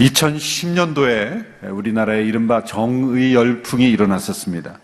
2010년도에 0.00 1.72
우리나라에 1.72 2.24
이른바 2.24 2.64
정의 2.64 3.34
열풍이 3.34 3.90
일어났었습니다. 3.90 4.78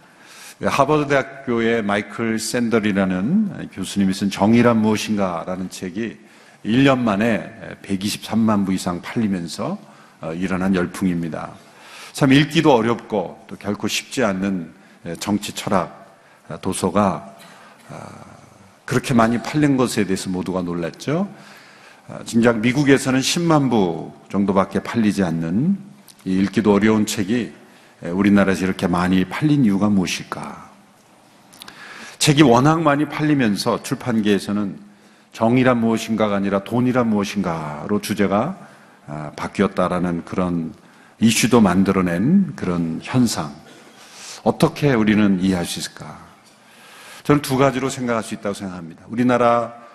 하버드 0.63 1.09
대학교의 1.09 1.83
마이클 1.83 2.39
샌더이라는 2.39 3.71
교수님이 3.73 4.13
쓴 4.13 4.31
정의란 4.31 4.83
무엇인가라는 4.83 5.71
책이 5.71 6.19
1년 6.67 6.99
만에 6.99 7.51
123만 7.83 8.67
부 8.67 8.75
이상 8.75 9.01
팔리면서 9.01 9.79
어, 10.21 10.33
일어난 10.33 10.75
열풍입니다. 10.75 11.53
참 12.13 12.33
읽기도 12.33 12.75
어렵고 12.75 13.45
또 13.47 13.57
결코 13.57 13.89
쉽지 13.89 14.25
않는 14.25 14.73
정치 15.21 15.53
철학 15.53 16.19
도서가 16.61 17.37
아, 17.91 18.09
그렇게 18.85 19.15
많이 19.15 19.41
팔린 19.43 19.77
것에 19.77 20.05
대해서 20.05 20.31
모두가 20.31 20.63
놀랐죠. 20.63 21.29
아, 22.09 22.21
진작 22.25 22.61
미국에서는 22.61 23.19
10만 23.19 23.69
부 23.69 24.13
정도밖에 24.29 24.81
팔리지 24.81 25.25
않는 25.25 25.77
읽기도 26.25 26.73
어려운 26.73 27.05
책이 27.05 27.53
우리나라에서 28.05 28.65
이렇게 28.65 28.87
많이 28.87 29.25
팔린 29.25 29.65
이유가 29.65 29.89
무엇일까? 29.89 30.71
책이 32.19 32.43
워낙 32.43 32.81
많이 32.83 33.07
팔리면서 33.07 33.83
출판계에서는 33.83 34.79
정의란 35.33 35.81
무엇인가가 35.81 36.37
아니라 36.37 36.63
돈이란 36.63 37.09
무엇인가로 37.09 38.01
주제가 38.01 38.57
아, 39.09 39.33
바뀌었다라는 39.35 40.25
그런 40.25 40.73
이슈도 41.19 41.61
만들어낸 41.61 42.55
그런 42.55 43.01
현상. 43.03 43.53
어떻게 44.45 44.95
우리는 44.95 45.41
이해할 45.41 45.65
수 45.65 45.81
있을까? 45.81 46.19
저는 47.25 47.43
두 47.43 47.57
가지로 47.57 47.91
생각할 47.91 48.23
수 48.23 48.35
있다고 48.35 48.55
생각합니다. 48.55 49.03
우리나라 49.09 49.86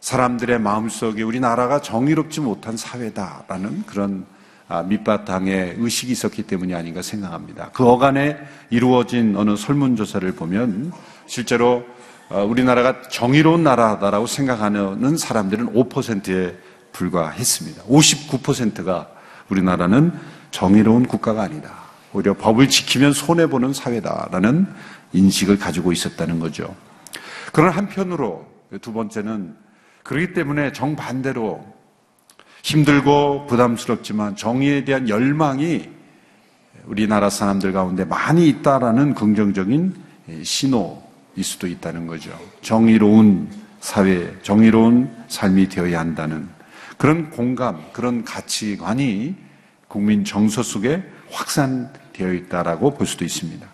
사람들의 0.00 0.60
마음속에 0.60 1.22
우리나라가 1.22 1.80
정의롭지 1.80 2.40
못한 2.40 2.76
사회다라는 2.76 3.84
그런 3.86 4.26
아, 4.68 4.82
밑바탕에 4.82 5.76
의식이 5.78 6.12
있었기 6.12 6.42
때문이 6.42 6.74
아닌가 6.74 7.00
생각합니다. 7.00 7.70
그 7.72 7.86
어간에 7.86 8.36
이루어진 8.68 9.34
어느 9.36 9.56
설문조사를 9.56 10.30
보면 10.32 10.92
실제로 11.26 11.86
어, 12.28 12.44
우리나라가 12.44 13.08
정의로운 13.08 13.62
나라다라고 13.62 14.26
생각하는 14.26 15.16
사람들은 15.16 15.72
5%에 15.72 16.54
불과했습니다. 16.92 17.84
59%가 17.84 19.08
우리나라는 19.48 20.12
정의로운 20.50 21.06
국가가 21.06 21.42
아니다. 21.42 21.72
오히려 22.12 22.34
법을 22.34 22.68
지키면 22.68 23.14
손해보는 23.14 23.72
사회다라는 23.72 24.66
인식을 25.14 25.58
가지고 25.58 25.92
있었다는 25.92 26.40
거죠. 26.40 26.74
그런 27.52 27.70
한편으로 27.70 28.46
두 28.82 28.92
번째는 28.92 29.56
그렇기 30.08 30.32
때문에 30.32 30.72
정반대로 30.72 31.62
힘들고 32.62 33.46
부담스럽지만 33.46 34.36
정의에 34.36 34.82
대한 34.82 35.06
열망이 35.06 35.86
우리나라 36.86 37.28
사람들 37.28 37.72
가운데 37.72 38.06
많이 38.06 38.48
있다라는 38.48 39.12
긍정적인 39.12 39.94
신호일 40.42 41.44
수도 41.44 41.66
있다는 41.66 42.06
거죠. 42.06 42.30
정의로운 42.62 43.50
사회, 43.80 44.34
정의로운 44.40 45.14
삶이 45.28 45.68
되어야 45.68 46.00
한다는 46.00 46.48
그런 46.96 47.28
공감, 47.28 47.84
그런 47.92 48.24
가치관이 48.24 49.36
국민 49.88 50.24
정서 50.24 50.62
속에 50.62 51.02
확산되어 51.30 52.32
있다라고 52.32 52.94
볼 52.94 53.06
수도 53.06 53.26
있습니다. 53.26 53.66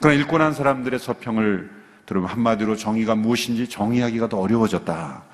그러나 0.00 0.46
난 0.46 0.52
사람들의 0.52 0.98
서평을 0.98 1.70
들으면 2.06 2.28
한마디로 2.28 2.74
정의가 2.74 3.14
무엇인지 3.14 3.68
정의하기가 3.68 4.28
더 4.28 4.40
어려워졌다 4.40 5.33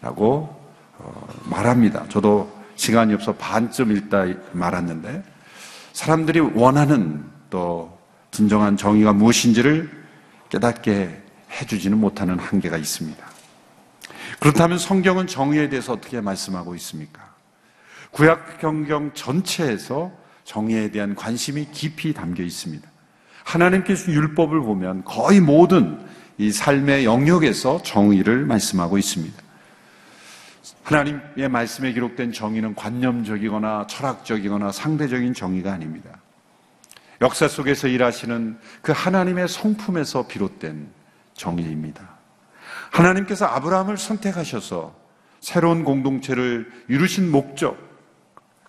라고 0.00 0.54
어, 0.98 1.28
말합니다. 1.44 2.06
저도 2.08 2.50
시간이 2.76 3.14
없어 3.14 3.34
반쯤 3.34 3.96
읽다 3.96 4.26
말았는데 4.52 5.22
사람들이 5.92 6.40
원하는 6.40 7.24
또 7.50 7.98
진정한 8.30 8.76
정의가 8.76 9.12
무엇인지를 9.12 9.90
깨닫게 10.48 11.22
해주지는 11.50 11.98
못하는 11.98 12.38
한계가 12.38 12.76
있습니다. 12.76 13.26
그렇다면 14.38 14.78
성경은 14.78 15.26
정의에 15.26 15.68
대해서 15.68 15.94
어떻게 15.94 16.20
말씀하고 16.20 16.74
있습니까? 16.76 17.34
구약 18.10 18.60
경경 18.60 19.12
전체에서 19.14 20.12
정의에 20.44 20.90
대한 20.90 21.14
관심이 21.14 21.68
깊이 21.72 22.14
담겨 22.14 22.42
있습니다. 22.42 22.88
하나님께서 23.44 24.12
율법을 24.12 24.60
보면 24.60 25.04
거의 25.04 25.40
모든 25.40 25.98
이 26.38 26.52
삶의 26.52 27.04
영역에서 27.04 27.82
정의를 27.82 28.46
말씀하고 28.46 28.98
있습니다. 28.98 29.47
하나님의 30.88 31.50
말씀에 31.50 31.92
기록된 31.92 32.32
정의는 32.32 32.74
관념적이거나 32.74 33.86
철학적이거나 33.88 34.72
상대적인 34.72 35.34
정의가 35.34 35.70
아닙니다. 35.72 36.18
역사 37.20 37.46
속에서 37.46 37.88
일하시는 37.88 38.58
그 38.80 38.92
하나님의 38.94 39.48
성품에서 39.48 40.26
비롯된 40.28 40.88
정의입니다. 41.34 42.08
하나님께서 42.90 43.44
아브라함을 43.44 43.98
선택하셔서 43.98 44.96
새로운 45.40 45.84
공동체를 45.84 46.70
이루신 46.88 47.30
목적, 47.30 47.76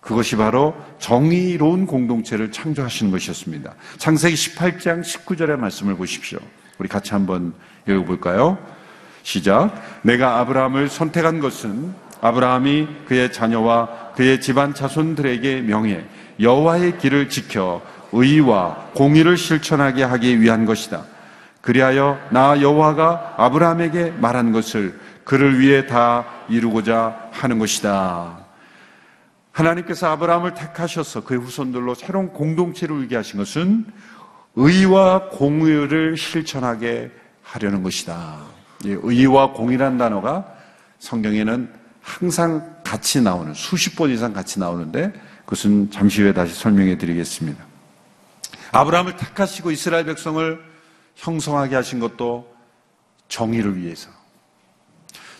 그것이 0.01 0.35
바로 0.35 0.75
정의로운 0.97 1.85
공동체를 1.85 2.51
창조하시는 2.51 3.11
것이었습니다. 3.11 3.75
창세기 3.97 4.35
18장 4.35 5.01
19절의 5.01 5.57
말씀을 5.57 5.95
보십시오. 5.95 6.39
우리 6.79 6.89
같이 6.89 7.11
한번 7.11 7.53
읽어볼까요? 7.87 8.57
시작. 9.23 9.73
내가 10.01 10.39
아브라함을 10.39 10.89
선택한 10.89 11.39
것은 11.39 12.08
아브라함이 12.21 12.87
그의 13.07 13.31
자녀와 13.31 14.13
그의 14.15 14.41
집안 14.41 14.73
자손들에게 14.73 15.61
명해 15.61 16.03
여호와의 16.39 16.97
길을 16.97 17.29
지켜 17.29 17.81
의와 18.11 18.91
공의를 18.93 19.37
실천하게 19.37 20.03
하기 20.03 20.41
위한 20.41 20.65
것이다. 20.65 21.03
그리하여 21.61 22.19
나 22.31 22.61
여호와가 22.61 23.35
아브라함에게 23.37 24.11
말한 24.11 24.51
것을 24.51 24.99
그를 25.23 25.59
위해 25.59 25.85
다 25.85 26.25
이루고자 26.49 27.29
하는 27.31 27.59
것이다. 27.59 28.39
하나님께서 29.51 30.07
아브라함을 30.11 30.53
택하셔서 30.53 31.23
그의 31.23 31.39
후손들로 31.41 31.93
새로운 31.93 32.29
공동체를 32.29 32.95
울게 32.95 33.15
하신 33.15 33.39
것은 33.39 33.85
의와 34.55 35.29
공의를 35.29 36.17
실천하게 36.17 37.11
하려는 37.43 37.83
것이다. 37.83 38.37
의와 38.83 39.51
공의란 39.51 39.97
단어가 39.97 40.45
성경에는 40.99 41.78
항상 42.09 42.81
같이 42.83 43.21
나오는 43.21 43.53
수십 43.53 43.95
번 43.95 44.09
이상 44.09 44.33
같이 44.33 44.59
나오는데 44.59 45.13
그것은 45.45 45.91
잠시 45.91 46.23
후에 46.23 46.33
다시 46.33 46.55
설명해 46.55 46.97
드리겠습니다. 46.97 47.63
아브라함을 48.71 49.15
택하시고 49.15 49.69
이스라엘 49.71 50.05
백성을 50.05 50.59
형성하게 51.15 51.75
하신 51.75 51.99
것도 51.99 52.55
정의를 53.27 53.77
위해서. 53.77 54.09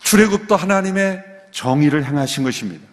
출애굽도 0.01 0.55
하나님의 0.55 1.23
정의를 1.51 2.05
행하신 2.05 2.43
것입니다. 2.43 2.87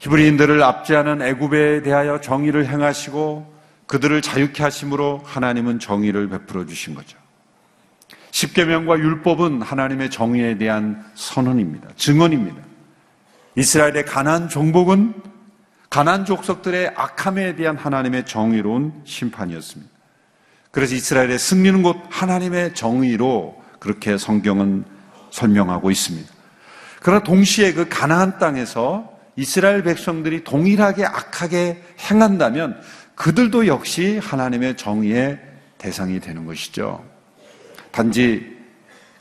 히브리인들을 0.00 0.62
압제하는 0.62 1.22
애굽에 1.22 1.82
대하여 1.82 2.20
정의를 2.20 2.68
행하시고 2.68 3.54
그들을 3.86 4.20
자유케 4.20 4.62
하심으로 4.62 5.22
하나님은 5.24 5.78
정의를 5.78 6.28
베풀어 6.28 6.66
주신 6.66 6.94
거죠. 6.94 7.23
십계명과 8.34 8.98
율법은 8.98 9.62
하나님의 9.62 10.10
정의에 10.10 10.58
대한 10.58 11.04
선언입니다. 11.14 11.90
증언입니다. 11.94 12.60
이스라엘의 13.54 14.06
가난 14.06 14.48
종복은 14.48 15.14
가난 15.88 16.24
족속들의 16.24 16.94
악함에 16.96 17.54
대한 17.54 17.76
하나님의 17.76 18.26
정의로운 18.26 18.92
심판이었습니다. 19.04 19.88
그래서 20.72 20.96
이스라엘의 20.96 21.38
승리는 21.38 21.84
곧 21.84 21.96
하나님의 22.10 22.74
정의로 22.74 23.62
그렇게 23.78 24.18
성경은 24.18 24.84
설명하고 25.30 25.92
있습니다. 25.92 26.28
그러나 27.02 27.22
동시에 27.22 27.72
그 27.72 27.88
가나안 27.88 28.40
땅에서 28.40 29.12
이스라엘 29.36 29.84
백성들이 29.84 30.42
동일하게 30.42 31.04
악하게 31.04 31.84
행한다면 32.10 32.80
그들도 33.14 33.68
역시 33.68 34.18
하나님의 34.20 34.76
정의의 34.76 35.38
대상이 35.78 36.18
되는 36.18 36.46
것이죠. 36.46 37.13
단지 37.94 38.52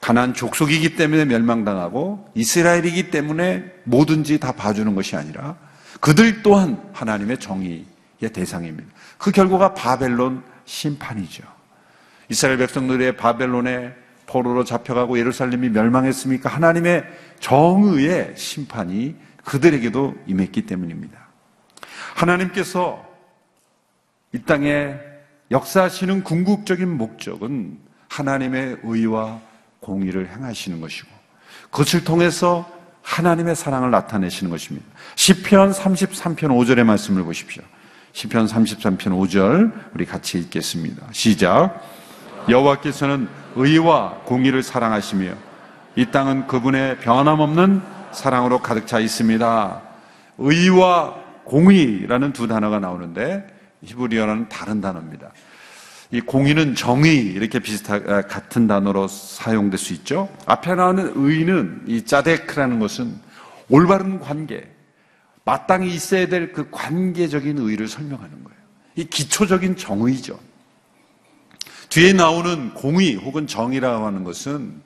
가난 0.02 0.34
족속이기 0.34 0.96
때문에 0.96 1.25
멸망당하고 1.25 2.28
이스라엘이기 2.34 3.12
때문에 3.12 3.66
뭐든지 3.84 4.40
다 4.40 4.52
봐주는 4.52 4.96
것이 4.96 5.16
아니라 5.16 5.58
그들 6.00 6.42
또한 6.42 6.81
하나님의 6.92 7.40
정의의 7.40 7.86
대상입니다. 8.34 8.90
그 9.20 9.31
결과가 9.31 9.75
바벨론 9.75 10.44
심판이죠. 10.66 11.44
이스라엘 12.30 12.58
백성들의 12.58 13.16
바벨론에 13.16 13.94
포로로 14.25 14.64
잡혀가고 14.64 15.19
예루살렘이 15.19 15.69
멸망했으니까 15.69 16.50
하나님의 16.50 17.04
정의의 17.40 18.34
심판이 18.36 19.16
그들에게도 19.46 20.16
임했기 20.26 20.66
때문입니다. 20.66 21.19
하나님께서 22.16 23.06
이 24.31 24.42
땅에 24.42 24.96
역사하시는 25.52 26.24
궁극적인 26.24 26.90
목적은 26.90 27.93
하나님의 28.13 28.77
의와 28.83 29.39
공의를 29.80 30.30
행하시는 30.30 30.80
것이고 30.80 31.07
그것을 31.71 32.04
통해서 32.04 32.69
하나님의 33.01 33.56
사랑을 33.56 33.89
나타내시는 33.92 34.51
것입니다. 34.51 34.86
시편 35.15 35.71
33편 35.71 36.38
5절의 36.38 36.83
말씀을 36.83 37.24
보십시오. 37.24 37.63
시편 38.13 38.45
33편 38.45 39.00
5절 39.00 39.74
우리 39.95 40.06
같이 40.06 40.38
읽겠습니다. 40.38 41.07
시작. 41.12 41.81
여호와께서는 42.48 43.27
의와 43.56 44.21
공의를 44.25 44.62
사랑하시며 44.62 45.33
이 45.95 46.06
땅은 46.06 46.48
그분의 46.48 47.00
변함없는 47.00 47.81
사랑으로 48.12 48.59
가득 48.59 48.86
차 48.86 49.00
있습니다. 49.00 49.81
의와 50.38 51.16
공의라는 51.45 52.31
두 52.31 52.48
단어가 52.48 52.80
나오는데 52.80 53.48
히브리어는 53.83 54.50
다른 54.50 54.81
단어입니다. 54.81 55.31
이 56.13 56.21
공의는 56.21 56.75
정의 56.75 57.18
이렇게 57.18 57.57
비슷한 57.57 58.07
아, 58.07 58.21
같은 58.21 58.68
단어로 58.68 59.07
사용될 59.07 59.80
수 59.80 59.94
있죠. 59.94 60.30
앞에 60.45 60.75
나오는 60.75 61.12
의는 61.15 61.86
이 61.88 62.06
짜데크라는 62.06 62.77
것은 62.77 63.15
올바른 63.68 64.19
관계, 64.19 64.69
마땅히 65.44 65.92
있어야 65.92 66.27
될 66.27 66.54
그 66.54 66.69
관계적인 66.69 67.57
의를 67.57 67.88
설명하는 67.88 68.44
거예요. 68.44 68.60
이 68.95 69.06
기초적인 69.06 69.75
정의죠. 69.75 70.39
뒤에 71.89 72.13
나오는 72.13 72.75
공의 72.75 73.16
혹은 73.16 73.48
정의라고 73.48 74.06
하는 74.06 74.24
것은 74.24 74.83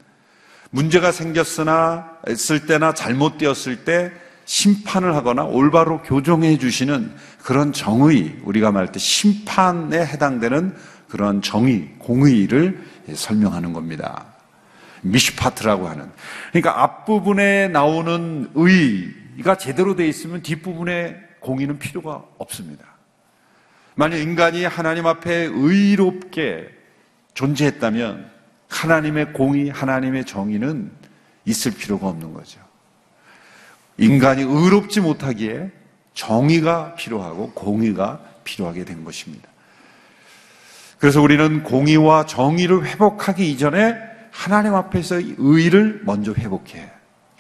문제가 0.70 1.12
생겼으나 1.12 2.10
했을 2.30 2.66
때나 2.66 2.94
잘못되었을 2.94 3.84
때 3.84 4.14
심판을 4.46 5.14
하거나 5.14 5.44
올바로 5.44 6.02
교정해 6.04 6.58
주시는 6.58 7.14
그런 7.44 7.74
정의, 7.74 8.38
우리가 8.46 8.72
말할 8.72 8.94
때 8.94 9.00
심판에 9.00 10.06
해당되는 10.06 10.74
그런 11.08 11.42
정의, 11.42 11.90
공의를 12.00 12.84
설명하는 13.14 13.74
겁니다. 13.74 14.26
미시파트라고 15.02 15.88
하는. 15.88 16.10
그러니까 16.52 16.84
앞부분에 16.84 17.70
나오는 17.70 18.50
의가 18.56 19.58
제대로 19.58 19.96
되어 19.96 20.08
있으면 20.08 20.42
뒷부분에 20.42 21.16
공의는 21.40 21.80
필요가 21.80 22.24
없습니다. 22.38 22.86
만약 23.96 24.18
인간이 24.18 24.64
하나님 24.66 25.08
앞에 25.08 25.50
의롭게 25.52 26.70
존재했다면 27.34 28.30
하나님의 28.68 29.34
공의, 29.34 29.70
하나님의 29.70 30.26
정의는 30.26 30.92
있을 31.46 31.72
필요가 31.74 32.08
없는 32.08 32.34
거죠. 32.34 32.60
인간이 33.98 34.44
의롭지 34.44 35.02
못하기에 35.02 35.72
정의가 36.14 36.96
필요하고 36.96 37.52
공의가 37.52 38.22
필요하게 38.44 38.86
된 38.86 39.04
것입니다. 39.04 39.50
그래서 41.00 41.22
우리는 41.22 41.64
공의와 41.64 42.26
정의를 42.26 42.86
회복하기 42.86 43.50
이전에 43.52 43.96
하나님 44.32 44.74
앞에서 44.74 45.20
의를 45.38 46.02
먼저 46.04 46.34
회복해 46.34 46.92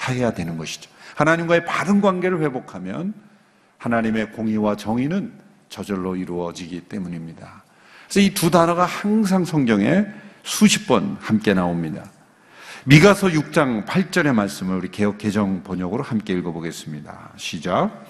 해야 0.09 0.33
되는 0.33 0.57
것이죠. 0.57 0.89
하나님과의 1.15 1.65
바른 1.65 2.01
관계를 2.01 2.41
회복하면 2.41 3.13
하나님의 3.77 4.31
공의와 4.31 4.75
정의는 4.75 5.33
저절로 5.69 6.15
이루어지기 6.15 6.81
때문입니다. 6.81 7.63
그래서 8.07 8.19
이 8.21 8.33
두 8.33 8.51
단어가 8.51 8.85
항상 8.85 9.43
성경에 9.43 10.05
수십 10.43 10.87
번 10.87 11.17
함께 11.19 11.53
나옵니다. 11.53 12.05
미가서 12.85 13.27
6장 13.27 13.85
8절의 13.85 14.33
말씀을 14.33 14.77
우리 14.77 14.89
개혁 14.89 15.17
개정 15.17 15.63
번역으로 15.63 16.03
함께 16.03 16.33
읽어보겠습니다. 16.33 17.31
시작. 17.35 18.05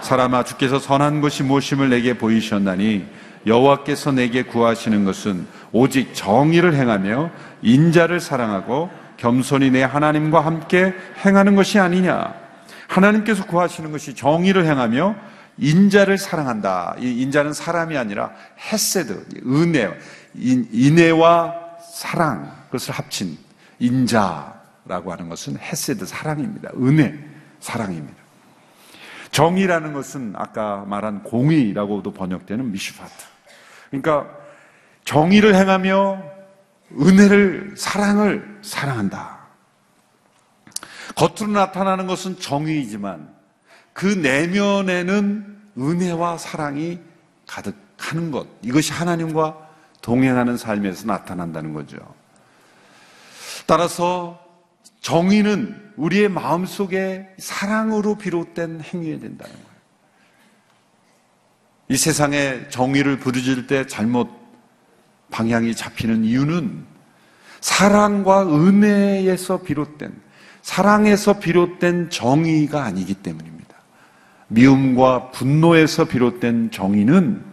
사람아 0.00 0.44
주께서 0.44 0.78
선한 0.78 1.20
것이 1.20 1.44
무엇임을 1.44 1.90
내게 1.90 2.18
보이셨나니 2.18 3.06
여호와께서 3.46 4.12
내게 4.12 4.42
구하시는 4.42 5.04
것은 5.04 5.46
오직 5.72 6.14
정의를 6.14 6.74
행하며 6.74 7.30
인자를 7.62 8.20
사랑하고 8.20 8.90
겸손히 9.16 9.70
내 9.70 9.82
하나님과 9.82 10.40
함께 10.40 10.94
행하는 11.24 11.54
것이 11.54 11.78
아니냐. 11.78 12.34
하나님께서 12.88 13.46
구하시는 13.46 13.90
것이 13.92 14.14
정의를 14.14 14.66
행하며 14.66 15.14
인자를 15.58 16.18
사랑한다. 16.18 16.96
이 16.98 17.22
인자는 17.22 17.52
사람이 17.52 17.96
아니라 17.96 18.32
헤세드, 18.72 19.26
은혜, 19.46 19.90
인애와 20.34 21.54
사랑, 21.92 22.52
그것을 22.66 22.92
합친 22.94 23.38
인자라고 23.78 25.12
하는 25.12 25.28
것은 25.28 25.58
헤세드 25.58 26.06
사랑입니다. 26.06 26.70
은혜, 26.76 27.18
사랑입니다. 27.60 28.24
정의라는 29.30 29.92
것은 29.92 30.34
아까 30.36 30.84
말한 30.86 31.22
공의라고도 31.22 32.12
번역되는 32.12 32.70
미슈파트. 32.70 33.33
그러니까 34.02 34.34
정의를 35.04 35.54
행하며 35.54 36.22
은혜를, 37.00 37.74
사랑을 37.76 38.58
사랑한다. 38.62 39.38
겉으로 41.16 41.52
나타나는 41.52 42.06
것은 42.06 42.38
정의이지만 42.38 43.28
그 43.92 44.06
내면에는 44.06 45.60
은혜와 45.78 46.38
사랑이 46.38 47.00
가득하는 47.46 48.30
것. 48.30 48.46
이것이 48.62 48.92
하나님과 48.92 49.58
동행하는 50.02 50.56
삶에서 50.56 51.06
나타난다는 51.06 51.72
거죠. 51.72 51.96
따라서 53.66 54.40
정의는 55.00 55.92
우리의 55.96 56.28
마음 56.28 56.66
속에 56.66 57.28
사랑으로 57.38 58.16
비롯된 58.16 58.80
행위가 58.80 59.20
된다는 59.20 59.54
거예요. 59.54 59.73
이 61.94 61.96
세상에 61.96 62.68
정의를 62.70 63.20
부르질 63.20 63.68
때 63.68 63.86
잘못 63.86 64.28
방향이 65.30 65.76
잡히는 65.76 66.24
이유는 66.24 66.84
사랑과 67.60 68.42
은혜에서 68.42 69.62
비롯된, 69.62 70.12
사랑에서 70.60 71.38
비롯된 71.38 72.10
정의가 72.10 72.82
아니기 72.82 73.14
때문입니다. 73.14 73.76
미움과 74.48 75.30
분노에서 75.30 76.06
비롯된 76.06 76.72
정의는 76.72 77.44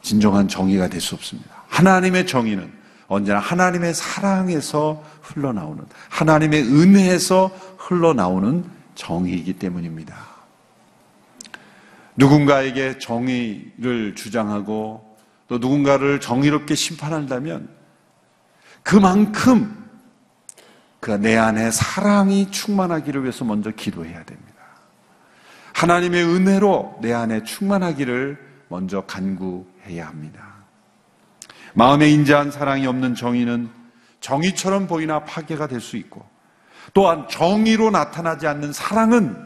진정한 0.00 0.46
정의가 0.46 0.86
될 0.86 1.00
수 1.00 1.16
없습니다. 1.16 1.50
하나님의 1.70 2.28
정의는 2.28 2.70
언제나 3.08 3.40
하나님의 3.40 3.94
사랑에서 3.94 5.02
흘러나오는 5.22 5.84
하나님의 6.08 6.62
은혜에서 6.62 7.50
흘러나오는 7.78 8.64
정의이기 8.94 9.54
때문입니다. 9.54 10.29
누군가에게 12.20 12.98
정의를 12.98 14.14
주장하고 14.14 15.16
또 15.48 15.58
누군가를 15.58 16.20
정의롭게 16.20 16.74
심판한다면 16.74 17.68
그만큼 18.82 19.76
그 21.00 21.16
내 21.16 21.36
안에 21.36 21.70
사랑이 21.70 22.50
충만하기를 22.50 23.22
위해서 23.22 23.44
먼저 23.44 23.70
기도해야 23.70 24.22
됩니다. 24.24 24.50
하나님의 25.72 26.24
은혜로 26.24 26.98
내 27.00 27.12
안에 27.14 27.42
충만하기를 27.42 28.38
먼저 28.68 29.00
간구해야 29.06 30.06
합니다. 30.06 30.46
마음에 31.72 32.10
인자한 32.10 32.50
사랑이 32.50 32.86
없는 32.86 33.14
정의는 33.14 33.70
정의처럼 34.20 34.86
보이나 34.86 35.24
파괴가 35.24 35.68
될 35.68 35.80
수 35.80 35.96
있고 35.96 36.28
또한 36.92 37.26
정의로 37.28 37.90
나타나지 37.90 38.46
않는 38.46 38.74
사랑은 38.74 39.36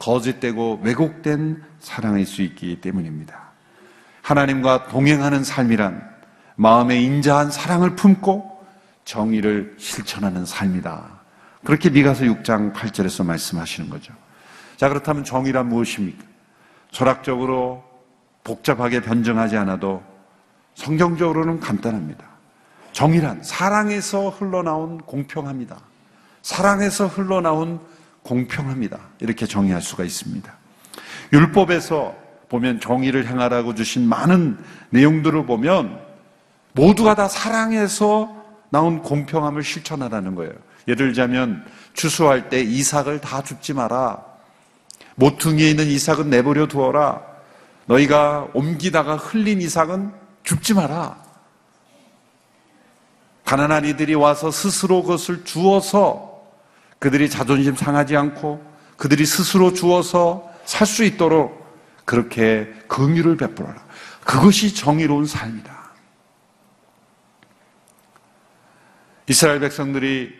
거짓되고 0.00 0.80
왜곡된 0.82 1.62
사랑일 1.86 2.26
수 2.26 2.42
있기 2.42 2.80
때문입니다. 2.80 3.52
하나님과 4.22 4.88
동행하는 4.88 5.44
삶이란 5.44 6.02
마음에 6.56 7.00
인자한 7.00 7.52
사랑을 7.52 7.94
품고 7.94 8.66
정의를 9.04 9.76
실천하는 9.78 10.44
삶이다. 10.44 11.20
그렇게 11.64 11.88
미가서 11.90 12.24
6장 12.24 12.74
8절에서 12.74 13.24
말씀하시는 13.24 13.88
거죠. 13.88 14.12
자, 14.76 14.88
그렇다면 14.88 15.22
정의란 15.22 15.68
무엇입니까? 15.68 16.24
철학적으로 16.90 17.84
복잡하게 18.42 19.00
변증하지 19.00 19.56
않아도 19.56 20.02
성경적으로는 20.74 21.60
간단합니다. 21.60 22.24
정의란 22.90 23.44
사랑에서 23.44 24.30
흘러나온 24.30 24.98
공평합니다. 24.98 25.78
사랑에서 26.42 27.06
흘러나온 27.06 27.78
공평합니다. 28.24 28.98
이렇게 29.20 29.46
정의할 29.46 29.80
수가 29.80 30.02
있습니다. 30.02 30.65
율법에서 31.32 32.14
보면 32.48 32.80
정의를 32.80 33.26
행하라고 33.26 33.74
주신 33.74 34.08
많은 34.08 34.58
내용들을 34.90 35.46
보면 35.46 36.00
모두가 36.72 37.14
다 37.14 37.28
사랑에서 37.28 38.34
나온 38.70 39.02
공평함을 39.02 39.62
실천하라는 39.62 40.34
거예요. 40.34 40.52
예를 40.88 41.08
들자면 41.08 41.64
추수할 41.94 42.48
때 42.48 42.60
이삭을 42.60 43.20
다 43.20 43.42
줍지 43.42 43.72
마라. 43.74 44.22
모퉁이에 45.16 45.70
있는 45.70 45.86
이삭은 45.86 46.30
내버려 46.30 46.66
두어라. 46.66 47.22
너희가 47.86 48.48
옮기다가 48.52 49.16
흘린 49.16 49.60
이삭은 49.60 50.12
줍지 50.44 50.74
마라. 50.74 51.16
가난한 53.44 53.84
이들이 53.84 54.14
와서 54.14 54.50
스스로 54.50 55.02
그것을 55.02 55.44
주어서 55.44 56.42
그들이 56.98 57.30
자존심 57.30 57.76
상하지 57.76 58.16
않고 58.16 58.62
그들이 58.96 59.24
스스로 59.24 59.72
주어서 59.72 60.45
살 60.66 60.86
수 60.86 61.04
있도록 61.04 61.64
그렇게 62.04 62.72
긍휼을 62.88 63.36
베풀어라. 63.36 63.84
그것이 64.24 64.74
정의로운 64.74 65.26
삶이다. 65.26 65.74
이스라엘 69.28 69.60
백성들이 69.60 70.34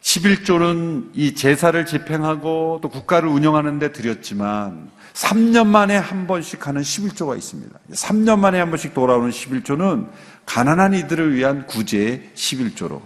11조는 0.00 1.10
이 1.14 1.34
제사를 1.34 1.84
집행하고 1.84 2.80
또 2.82 2.88
국가를 2.88 3.28
운영하는데 3.28 3.92
드렸지만 3.92 4.90
3년 5.12 5.66
만에 5.66 5.96
한 5.96 6.26
번씩 6.26 6.66
하는 6.66 6.80
11조가 6.80 7.36
있습니다. 7.36 7.78
3년 7.92 8.38
만에 8.38 8.58
한 8.58 8.70
번씩 8.70 8.94
돌아오는 8.94 9.30
11조는 9.30 10.10
가난한 10.46 10.94
이들을 10.94 11.34
위한 11.34 11.66
구제의 11.66 12.30
11조로 12.34 13.02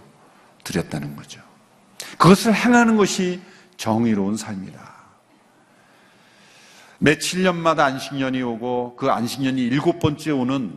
드렸다는 0.62 1.16
거죠. 1.16 1.40
그것을 2.16 2.54
행하는 2.54 2.96
것이 2.96 3.40
정의로운 3.76 4.36
삶이다. 4.36 4.93
매 6.98 7.16
7년마다 7.16 7.80
안식년이 7.80 8.42
오고 8.42 8.96
그 8.96 9.10
안식년이 9.10 9.60
일곱 9.62 9.98
번째 9.98 10.30
오는 10.30 10.72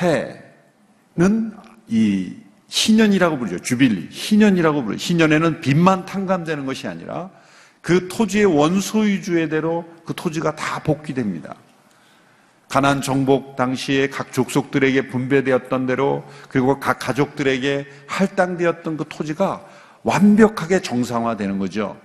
해는 0.00 1.52
이 1.88 2.34
희년이라고 2.68 3.38
부르죠. 3.38 3.58
주빌리. 3.58 4.08
희년이라고 4.10 4.84
부르죠. 4.84 5.02
희년에는 5.02 5.60
빚만 5.60 6.04
탕감되는 6.04 6.66
것이 6.66 6.86
아니라 6.86 7.30
그 7.80 8.08
토지의 8.08 8.44
원소유주의대로 8.44 9.84
그 10.04 10.12
토지가 10.14 10.54
다 10.54 10.80
복귀됩니다. 10.80 11.54
가난 12.68 13.00
정복 13.00 13.56
당시에 13.56 14.08
각 14.08 14.30
족속들에게 14.32 15.08
분배되었던 15.08 15.86
대로 15.86 16.24
그리고 16.50 16.78
각 16.78 16.98
가족들에게 16.98 17.86
할당되었던 18.06 18.98
그 18.98 19.04
토지가 19.08 19.64
완벽하게 20.02 20.80
정상화되는 20.82 21.58
거죠. 21.58 21.96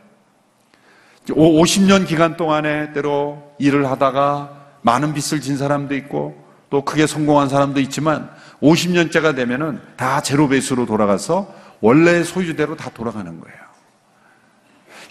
50년 1.29 2.07
기간 2.07 2.35
동안에 2.35 2.93
때로 2.93 3.41
일을 3.59 3.89
하다가 3.89 4.63
많은 4.81 5.13
빚을 5.13 5.41
진 5.41 5.57
사람도 5.57 5.95
있고 5.95 6.41
또 6.69 6.83
크게 6.83 7.07
성공한 7.07 7.49
사람도 7.49 7.79
있지만 7.81 8.29
50년째가 8.61 9.35
되면은 9.35 9.79
다 9.95 10.21
제로 10.21 10.47
베이스로 10.47 10.85
돌아가서 10.85 11.53
원래 11.81 12.23
소유대로 12.23 12.75
다 12.75 12.89
돌아가는 12.93 13.39
거예요. 13.39 13.57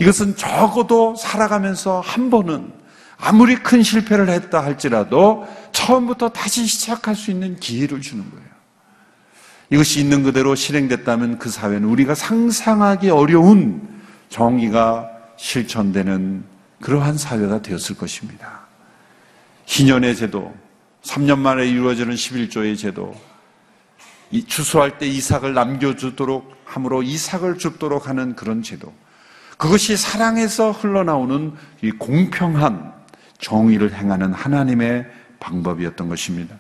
이것은 0.01 0.37
적어도 0.37 1.15
살아가면서 1.15 2.01
한 2.01 2.31
번은 2.31 2.73
아무리 3.19 3.55
큰 3.57 3.83
실패를 3.83 4.29
했다 4.29 4.65
할지라도 4.65 5.47
처음부터 5.71 6.31
다시 6.31 6.67
시작할 6.67 7.15
수 7.15 7.31
있는 7.31 7.57
기회를 7.57 8.01
주는 8.01 8.29
거예요. 8.29 8.47
이것이 9.71 10.01
있는 10.01 10.23
그대로 10.23 10.55
실행됐다면 10.55 11.39
그 11.39 11.49
사회는 11.49 11.85
우리가 11.89 12.15
상상하기 12.15 13.11
어려운 13.11 13.89
정의가 14.29 15.12
실천되는 15.43 16.45
그러한 16.81 17.19
사회가 17.19 17.63
되었을 17.63 17.97
것입니다. 17.97 18.61
희년의 19.67 20.15
제도, 20.15 20.55
3년 21.03 21.41
만에 21.41 21.67
이루어지는 21.67 22.15
11조의 22.15 22.79
제도, 22.79 23.13
이 24.31 24.45
추수할 24.45 24.99
때 24.99 25.07
이삭을 25.09 25.53
남겨주도록 25.53 26.63
함으로 26.65 27.03
이삭을 27.03 27.59
줍도록 27.59 28.09
하는 28.09 28.37
그런 28.37 28.63
제도. 28.63 28.95
그것이 29.59 29.97
사랑에서 29.97 30.71
흘러나오는 30.71 31.53
이 31.83 31.91
공평한 31.91 32.93
정의를 33.39 33.95
행하는 33.95 34.33
하나님의 34.33 35.07
방법이었던 35.41 36.09
것입니다. 36.09 36.55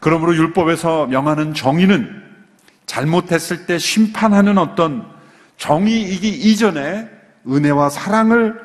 그러므로 0.00 0.34
율법에서 0.34 1.06
명하는 1.06 1.54
정의는 1.54 2.22
잘못했을 2.86 3.66
때 3.66 3.78
심판하는 3.78 4.58
어떤 4.58 5.08
정의이기 5.58 6.28
이전에 6.28 7.19
은혜와 7.50 7.90
사랑을 7.90 8.60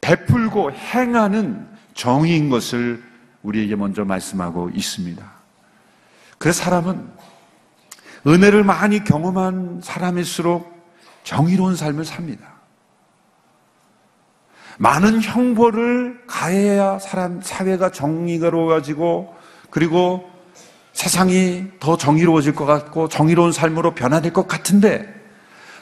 베풀고 0.00 0.72
행하는 0.72 1.68
정의인 1.94 2.48
것을 2.48 3.02
우리에게 3.42 3.76
먼저 3.76 4.04
말씀하고 4.04 4.70
있습니다. 4.70 5.22
그래서 6.38 6.62
사람은 6.64 7.08
은혜를 8.26 8.64
많이 8.64 9.02
경험한 9.04 9.80
사람일수록 9.82 10.70
정의로운 11.24 11.76
삶을 11.76 12.04
삽니다. 12.04 12.46
많은 14.78 15.20
형벌을 15.20 16.22
가해야 16.26 16.98
사람, 16.98 17.42
사회가 17.42 17.90
정의로워지고 17.90 19.34
그리고 19.68 20.30
세상이 20.92 21.66
더 21.78 21.96
정의로워질 21.96 22.54
것 22.54 22.64
같고 22.64 23.08
정의로운 23.08 23.52
삶으로 23.52 23.94
변화될 23.94 24.32
것 24.32 24.48
같은데 24.48 25.19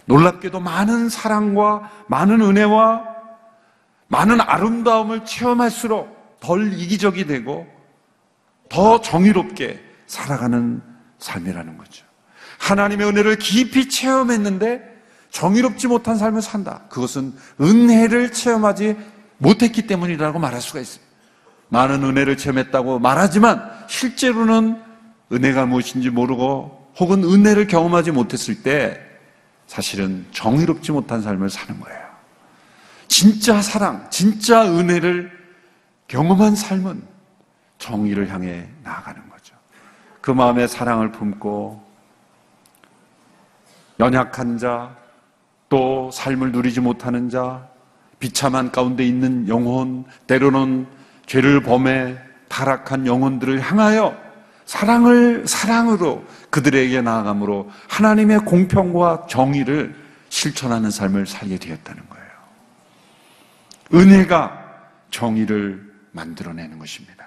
놀랍게도 0.08 0.58
많은 0.58 1.10
사랑과 1.10 1.90
많은 2.08 2.40
은혜와 2.40 3.04
많은 4.08 4.40
아름다움을 4.40 5.26
체험할수록 5.26 6.38
덜 6.40 6.72
이기적이 6.72 7.26
되고 7.26 7.66
더 8.70 9.00
정의롭게 9.02 9.80
살아가는 10.06 10.82
삶이라는 11.18 11.76
거죠. 11.76 12.06
하나님의 12.58 13.06
은혜를 13.06 13.36
깊이 13.36 13.88
체험했는데 13.88 14.82
정의롭지 15.30 15.88
못한 15.88 16.16
삶을 16.16 16.40
산다. 16.40 16.84
그것은 16.88 17.34
은혜를 17.60 18.32
체험하지 18.32 18.96
못했기 19.36 19.86
때문이라고 19.86 20.38
말할 20.38 20.62
수가 20.62 20.80
있어요. 20.80 21.04
많은 21.68 22.02
은혜를 22.02 22.38
체험했다고 22.38 22.98
말하지만 22.98 23.70
실제로는 23.88 24.80
은혜가 25.30 25.66
무엇인지 25.66 26.08
모르고 26.08 26.92
혹은 26.98 27.24
은혜를 27.24 27.66
경험하지 27.66 28.12
못했을 28.12 28.62
때 28.62 29.07
사실은 29.68 30.26
정의롭지 30.32 30.90
못한 30.90 31.22
삶을 31.22 31.48
사는 31.50 31.78
거예요. 31.78 32.08
진짜 33.06 33.62
사랑, 33.62 34.08
진짜 34.10 34.64
은혜를 34.66 35.30
경험한 36.08 36.56
삶은 36.56 37.02
정의를 37.78 38.32
향해 38.32 38.66
나아가는 38.82 39.28
거죠. 39.28 39.54
그 40.20 40.30
마음에 40.30 40.66
사랑을 40.66 41.12
품고 41.12 41.86
연약한 44.00 44.58
자, 44.58 44.96
또 45.68 46.10
삶을 46.10 46.50
누리지 46.50 46.80
못하는 46.80 47.28
자, 47.28 47.68
비참한 48.18 48.72
가운데 48.72 49.06
있는 49.06 49.46
영혼, 49.48 50.04
때로는 50.26 50.86
죄를 51.26 51.62
범해 51.62 52.18
타락한 52.48 53.06
영혼들을 53.06 53.60
향하여 53.60 54.16
사랑을 54.64 55.46
사랑으로 55.46 56.24
그들에게 56.50 57.00
나아감으로 57.02 57.70
하나님의 57.88 58.40
공평과 58.40 59.26
정의를 59.28 59.94
실천하는 60.28 60.90
삶을 60.90 61.26
살게 61.26 61.58
되었다는 61.58 62.02
거예요. 62.08 62.26
은혜가 63.94 64.66
정의를 65.10 65.92
만들어내는 66.12 66.78
것입니다. 66.78 67.26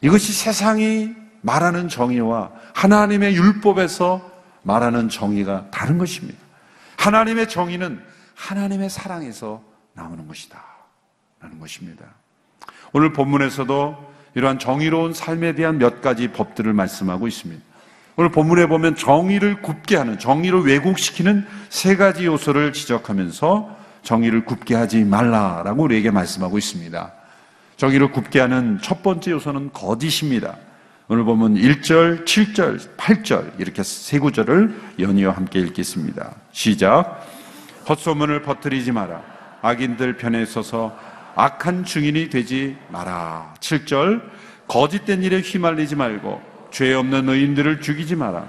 이것이 0.00 0.32
세상이 0.32 1.14
말하는 1.42 1.88
정의와 1.88 2.50
하나님의 2.74 3.36
율법에서 3.36 4.30
말하는 4.62 5.08
정의가 5.08 5.70
다른 5.70 5.96
것입니다. 5.98 6.38
하나님의 6.96 7.48
정의는 7.48 8.02
하나님의 8.34 8.90
사랑에서 8.90 9.62
나오는 9.92 10.26
것이다. 10.26 10.62
라는 11.40 11.58
것입니다. 11.60 12.04
오늘 12.92 13.12
본문에서도 13.12 14.15
이러한 14.36 14.58
정의로운 14.58 15.14
삶에 15.14 15.54
대한 15.54 15.78
몇 15.78 16.02
가지 16.02 16.28
법들을 16.28 16.74
말씀하고 16.74 17.26
있습니다. 17.26 17.62
오늘 18.16 18.30
본문에 18.30 18.66
보면 18.66 18.94
정의를 18.94 19.62
굽게 19.62 19.96
하는, 19.96 20.18
정의를 20.18 20.60
왜곡시키는 20.60 21.46
세 21.70 21.96
가지 21.96 22.26
요소를 22.26 22.74
지적하면서 22.74 23.76
정의를 24.02 24.44
굽게 24.44 24.74
하지 24.74 25.04
말라라고 25.04 25.84
우리에게 25.84 26.10
말씀하고 26.10 26.58
있습니다. 26.58 27.12
정의를 27.78 28.12
굽게 28.12 28.38
하는 28.40 28.78
첫 28.82 29.02
번째 29.02 29.30
요소는 29.32 29.72
거짓입니다. 29.72 30.56
오늘 31.08 31.24
보면 31.24 31.54
1절, 31.54 32.26
7절, 32.26 32.96
8절 32.98 33.58
이렇게 33.58 33.82
세 33.82 34.18
구절을 34.18 34.74
연이어 34.98 35.30
함께 35.30 35.60
읽겠습니다. 35.60 36.34
시작. 36.52 37.26
헛소문을 37.88 38.42
퍼뜨리지 38.42 38.92
마라. 38.92 39.22
악인들 39.62 40.18
편에 40.18 40.44
서서 40.44 40.94
악한 41.36 41.84
증인이 41.84 42.30
되지 42.30 42.76
마라. 42.88 43.54
7절. 43.60 44.22
거짓된 44.66 45.22
일에 45.22 45.40
휘말리지 45.40 45.94
말고 45.94 46.42
죄 46.72 46.92
없는 46.94 47.28
의인들을 47.28 47.80
죽이지 47.80 48.16
마라. 48.16 48.46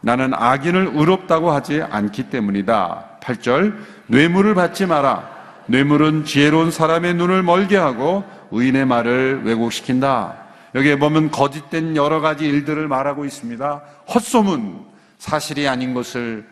나는 0.00 0.32
악인을 0.34 0.92
의롭다고 0.94 1.52
하지 1.52 1.82
않기 1.82 2.24
때문이다. 2.30 3.18
8절. 3.22 3.74
뇌물을 4.08 4.54
받지 4.54 4.86
마라. 4.86 5.30
뇌물은 5.66 6.24
지혜로운 6.24 6.72
사람의 6.72 7.14
눈을 7.14 7.44
멀게 7.44 7.76
하고 7.76 8.24
의인의 8.50 8.86
말을 8.86 9.42
왜곡시킨다. 9.44 10.34
여기에 10.74 10.98
보면 10.98 11.30
거짓된 11.30 11.96
여러 11.96 12.20
가지 12.20 12.46
일들을 12.46 12.88
말하고 12.88 13.24
있습니다. 13.24 13.82
헛소문, 14.12 14.84
사실이 15.18 15.68
아닌 15.68 15.94
것을 15.94 16.46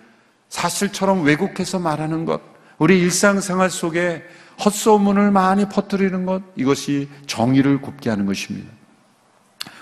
사실처럼 0.48 1.24
왜곡해서 1.24 1.78
말하는 1.78 2.24
것, 2.24 2.40
우리 2.78 3.00
일상생활 3.00 3.70
속에 3.70 4.22
헛소문을 4.64 5.30
많이 5.30 5.68
퍼뜨리는 5.68 6.26
것, 6.26 6.42
이것이 6.56 7.08
정의를 7.26 7.80
굽게 7.80 8.10
하는 8.10 8.26
것입니다. 8.26 8.70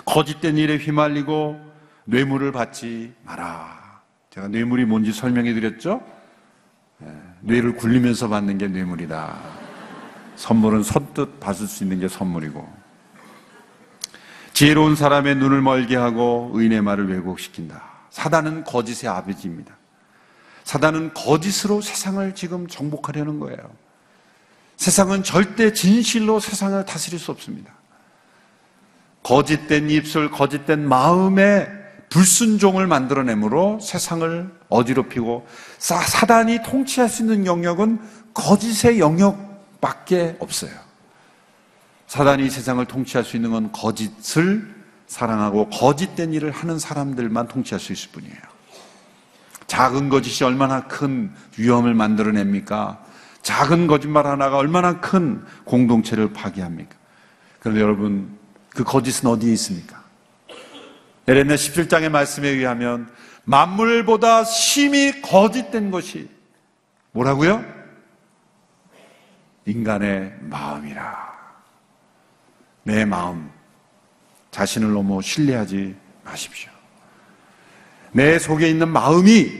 거짓된 0.05 0.57
일에 0.59 0.77
휘말리고 0.77 1.59
뇌물을 2.05 2.53
받지 2.53 3.13
마라. 3.25 4.03
제가 4.31 4.49
뇌물이 4.49 4.85
뭔지 4.85 5.13
설명해 5.13 5.55
드렸죠? 5.55 6.03
예, 7.03 7.07
뇌를 7.41 7.77
굴리면서 7.77 8.29
받는 8.29 8.59
게 8.59 8.69
뇌물이다. 8.69 9.37
선물은 10.37 10.83
선뜻 10.83 11.41
받을 11.41 11.67
수 11.67 11.83
있는 11.83 12.01
게 12.01 12.09
선물이고. 12.09 12.87
지혜로운 14.53 14.97
사람의 14.97 15.37
눈을 15.37 15.61
멀게 15.61 15.97
하고 15.97 16.51
의인의 16.55 16.83
말을 16.83 17.11
왜곡시킨다. 17.11 17.83
사단은 18.11 18.65
거짓의 18.65 19.11
아버지입니다. 19.11 19.77
사단은 20.65 21.13
거짓으로 21.15 21.81
세상을 21.81 22.35
지금 22.35 22.67
정복하려는 22.67 23.39
거예요. 23.39 23.59
세상은 24.77 25.23
절대 25.23 25.73
진실로 25.73 26.39
세상을 26.39 26.85
다스릴 26.85 27.19
수 27.19 27.31
없습니다. 27.31 27.73
거짓된 29.23 29.91
입술, 29.91 30.31
거짓된 30.31 30.89
마음에 30.89 31.69
불순종을 32.11 32.87
만들어내므로 32.87 33.81
세상을 33.81 34.51
어지럽히고 34.69 35.47
사, 35.79 36.01
사단이 36.01 36.61
통치할 36.63 37.09
수 37.09 37.23
있는 37.23 37.47
영역은 37.47 37.99
거짓의 38.35 39.01
영역밖에 39.01 40.37
없어요. 40.39 40.71
사단이 42.07 42.49
세상을 42.49 42.85
통치할 42.85 43.25
수 43.25 43.37
있는 43.37 43.51
건 43.51 43.73
거짓을 43.73 44.75
사랑하고 45.09 45.71
거짓된 45.71 46.33
일을 46.33 46.51
하는 46.51 46.79
사람들만 46.79 47.49
통치할 47.49 47.81
수 47.81 47.93
있을 47.93 48.11
뿐이에요. 48.11 48.37
작은 49.67 50.09
거짓이 50.09 50.45
얼마나 50.45 50.87
큰 50.87 51.33
위험을 51.59 51.95
만들어냅니까? 51.95 53.05
작은 53.47 53.87
거짓말 53.87 54.27
하나가 54.27 54.57
얼마나 54.57 55.01
큰 55.01 55.41
공동체를 55.67 56.33
파괴합니까? 56.33 56.97
그런데 57.61 57.81
여러분, 57.81 58.37
그 58.71 58.83
거짓은 58.83 59.31
어디에 59.31 59.53
있습니까? 59.53 60.03
에레미야 61.29 61.55
17장의 61.55 62.09
말씀에 62.09 62.49
의하면 62.49 63.09
만물보다 63.45 64.43
심히 64.43 65.23
거짓된 65.23 65.93
것이 65.93 66.29
뭐라고요? 67.13 67.65
인간의 69.65 70.35
마음이라. 70.41 71.37
내 72.83 73.05
마음, 73.05 73.49
자신을 74.51 74.93
너무 74.93 75.23
신뢰하지 75.23 75.95
마십시오. 76.25 76.73
내 78.11 78.41
속에 78.41 78.69
있는 78.69 78.89
마음이 78.89 79.53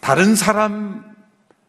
다른 0.00 0.34
사람, 0.34 1.07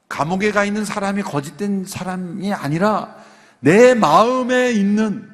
감옥에 0.09 0.51
가 0.51 0.65
있는 0.65 0.83
사람이 0.83 1.21
거짓된 1.21 1.85
사람이 1.85 2.51
아니라 2.53 3.15
내 3.59 3.93
마음에 3.93 4.71
있는 4.71 5.29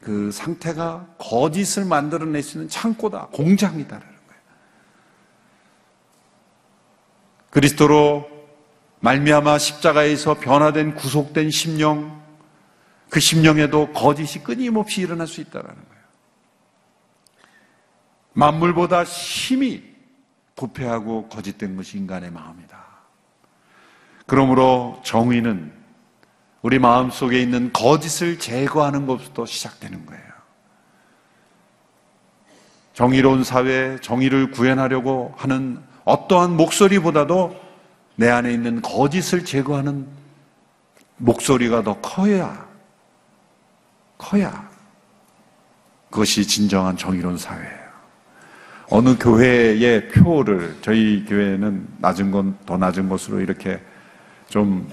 그 0.00 0.30
상태가 0.32 1.06
거짓을 1.18 1.84
만들어낼 1.84 2.42
수 2.42 2.56
있는 2.56 2.68
창고다, 2.68 3.26
공장이다라는 3.32 4.06
거예요. 4.06 4.42
그리스도로 7.50 8.30
말미암아 9.00 9.58
십자가에서 9.58 10.38
변화된 10.38 10.94
구속된 10.94 11.50
심령, 11.50 12.22
그 13.10 13.18
심령에도 13.18 13.92
거짓이 13.92 14.42
끊임없이 14.42 15.00
일어날 15.00 15.26
수 15.26 15.40
있다라는 15.40 15.74
거예요. 15.74 16.04
만물보다 18.32 19.04
힘이 19.04 19.82
부패하고 20.54 21.28
거짓된 21.28 21.76
것이 21.76 21.98
인간의 21.98 22.30
마음이다. 22.30 22.89
그러므로 24.30 25.00
정의는 25.02 25.72
우리 26.62 26.78
마음 26.78 27.10
속에 27.10 27.42
있는 27.42 27.72
거짓을 27.72 28.38
제거하는 28.38 29.04
것부터 29.08 29.44
시작되는 29.44 30.06
거예요. 30.06 30.22
정의로운 32.94 33.42
사회, 33.42 33.98
정의를 34.00 34.52
구현하려고 34.52 35.34
하는 35.36 35.80
어떠한 36.04 36.56
목소리보다도 36.56 37.60
내 38.14 38.30
안에 38.30 38.52
있는 38.52 38.80
거짓을 38.82 39.44
제거하는 39.44 40.06
목소리가 41.16 41.82
더 41.82 42.00
커야, 42.00 42.68
커야 44.16 44.70
그것이 46.08 46.46
진정한 46.46 46.96
정의로운 46.96 47.36
사회예요. 47.36 47.80
어느 48.90 49.18
교회의 49.18 50.06
표를 50.10 50.78
저희 50.82 51.24
교회는 51.24 51.88
낮은 51.98 52.30
건 52.30 52.56
더 52.64 52.76
낮은 52.76 53.08
것으로 53.08 53.40
이렇게 53.40 53.80
좀, 54.50 54.86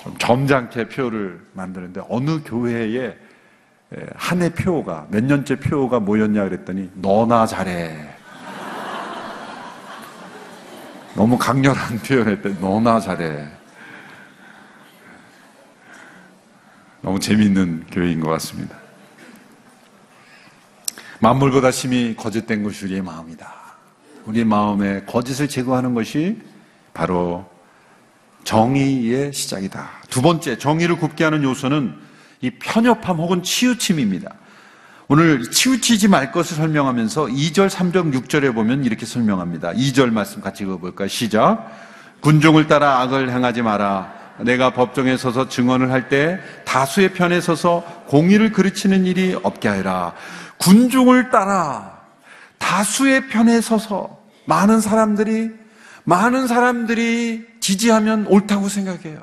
좀 0.00 0.16
점잖게 0.18 0.88
표를 0.88 1.40
만드는데 1.54 2.02
어느 2.08 2.40
교회에 2.44 3.16
한 4.14 4.42
해 4.42 4.52
표가 4.52 5.06
몇 5.10 5.24
년째 5.24 5.56
표가 5.56 5.98
뭐였냐 6.00 6.44
그랬더니 6.44 6.90
너나 6.94 7.46
잘해. 7.46 7.96
너무 11.16 11.38
강렬한 11.38 11.98
표현했더니 11.98 12.60
너나 12.60 13.00
잘해. 13.00 13.48
너무 17.00 17.18
재미있는 17.18 17.86
교회인 17.90 18.20
것 18.20 18.28
같습니다. 18.32 18.76
만물보다 21.20 21.70
심히 21.70 22.14
거짓된 22.14 22.62
것이 22.62 22.84
우리의 22.84 23.00
마음이다. 23.00 23.50
우리 24.26 24.44
마음에 24.44 25.02
거짓을 25.04 25.48
제거하는 25.48 25.94
것이 25.94 26.42
바로 26.92 27.48
정의의 28.44 29.32
시작이다. 29.32 29.88
두 30.08 30.22
번째, 30.22 30.58
정의를 30.58 30.96
굽게 30.98 31.24
하는 31.24 31.42
요소는 31.42 31.94
이 32.40 32.50
편협함 32.50 33.16
혹은 33.18 33.42
치우침입니다. 33.42 34.32
오늘 35.08 35.50
치우치지 35.50 36.08
말 36.08 36.32
것을 36.32 36.56
설명하면서 36.56 37.26
2절, 37.26 37.68
3절, 37.70 38.12
6절에 38.14 38.54
보면 38.54 38.84
이렇게 38.84 39.06
설명합니다. 39.06 39.72
2절 39.72 40.10
말씀 40.10 40.40
같이 40.40 40.64
읽어볼까요? 40.64 41.08
시작. 41.08 41.66
군종을 42.20 42.66
따라 42.66 43.00
악을 43.00 43.30
행하지 43.30 43.62
마라. 43.62 44.12
내가 44.40 44.72
법정에 44.72 45.16
서서 45.16 45.48
증언을 45.48 45.90
할 45.90 46.08
때 46.08 46.38
다수의 46.64 47.12
편에 47.14 47.40
서서 47.40 48.04
공의를 48.06 48.52
그르치는 48.52 49.04
일이 49.06 49.36
없게 49.42 49.68
하라. 49.68 50.14
군중을 50.58 51.30
따라 51.30 51.98
다수의 52.58 53.28
편에 53.28 53.60
서서 53.60 54.18
많은 54.44 54.80
사람들이 54.80 55.50
많은 56.04 56.46
사람들이 56.46 57.46
지지하면 57.68 58.26
옳다고 58.28 58.70
생각해요. 58.70 59.20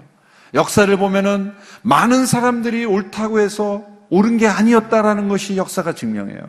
역사를 0.53 0.95
보면은 0.97 1.55
많은 1.81 2.27
사람들이 2.27 2.85
옳다고 2.85 3.39
해서 3.39 3.83
옳은 4.11 4.37
게 4.37 4.45
아니었다라는 4.45 5.27
것이 5.29 5.57
역사가 5.57 5.95
증명해요. 5.95 6.47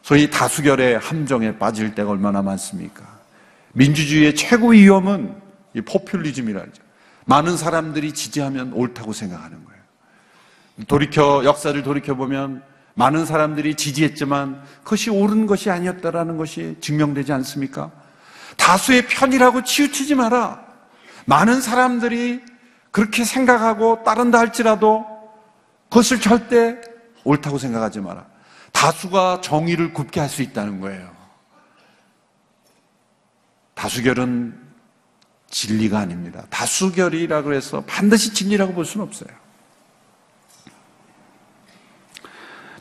소위 0.00 0.30
다수결의 0.30 0.98
함정에 0.98 1.58
빠질 1.58 1.94
때가 1.94 2.10
얼마나 2.10 2.40
많습니까? 2.40 3.04
민주주의의 3.74 4.34
최고 4.36 4.68
위험은 4.68 5.36
이 5.74 5.82
포퓰리즘이라죠. 5.82 6.82
많은 7.26 7.58
사람들이 7.58 8.12
지지하면 8.12 8.72
옳다고 8.72 9.12
생각하는 9.12 9.62
거예요. 9.64 9.80
돌이켜 10.88 11.44
역사를 11.44 11.80
돌이켜 11.82 12.14
보면 12.14 12.62
많은 12.94 13.26
사람들이 13.26 13.74
지지했지만 13.74 14.62
그것이 14.82 15.10
옳은 15.10 15.46
것이 15.46 15.68
아니었다라는 15.68 16.38
것이 16.38 16.76
증명되지 16.80 17.32
않습니까? 17.34 17.90
다수의 18.56 19.06
편이라고 19.06 19.64
치우치지 19.64 20.14
마라. 20.14 20.64
많은 21.26 21.60
사람들이 21.60 22.42
그렇게 22.90 23.24
생각하고 23.24 24.04
따른다 24.04 24.38
할지라도 24.38 25.06
그것을 25.88 26.20
절대 26.20 26.80
옳다고 27.24 27.58
생각하지 27.58 28.00
마라. 28.00 28.26
다수가 28.72 29.40
정의를 29.40 29.92
굽게 29.92 30.20
할 30.20 30.28
수 30.28 30.42
있다는 30.42 30.80
거예요. 30.80 31.14
다수결은 33.74 34.60
진리가 35.50 35.98
아닙니다. 35.98 36.44
다수결이라고 36.50 37.52
해서 37.52 37.84
반드시 37.86 38.34
진리라고 38.34 38.74
볼 38.74 38.84
수는 38.84 39.06
없어요. 39.06 39.30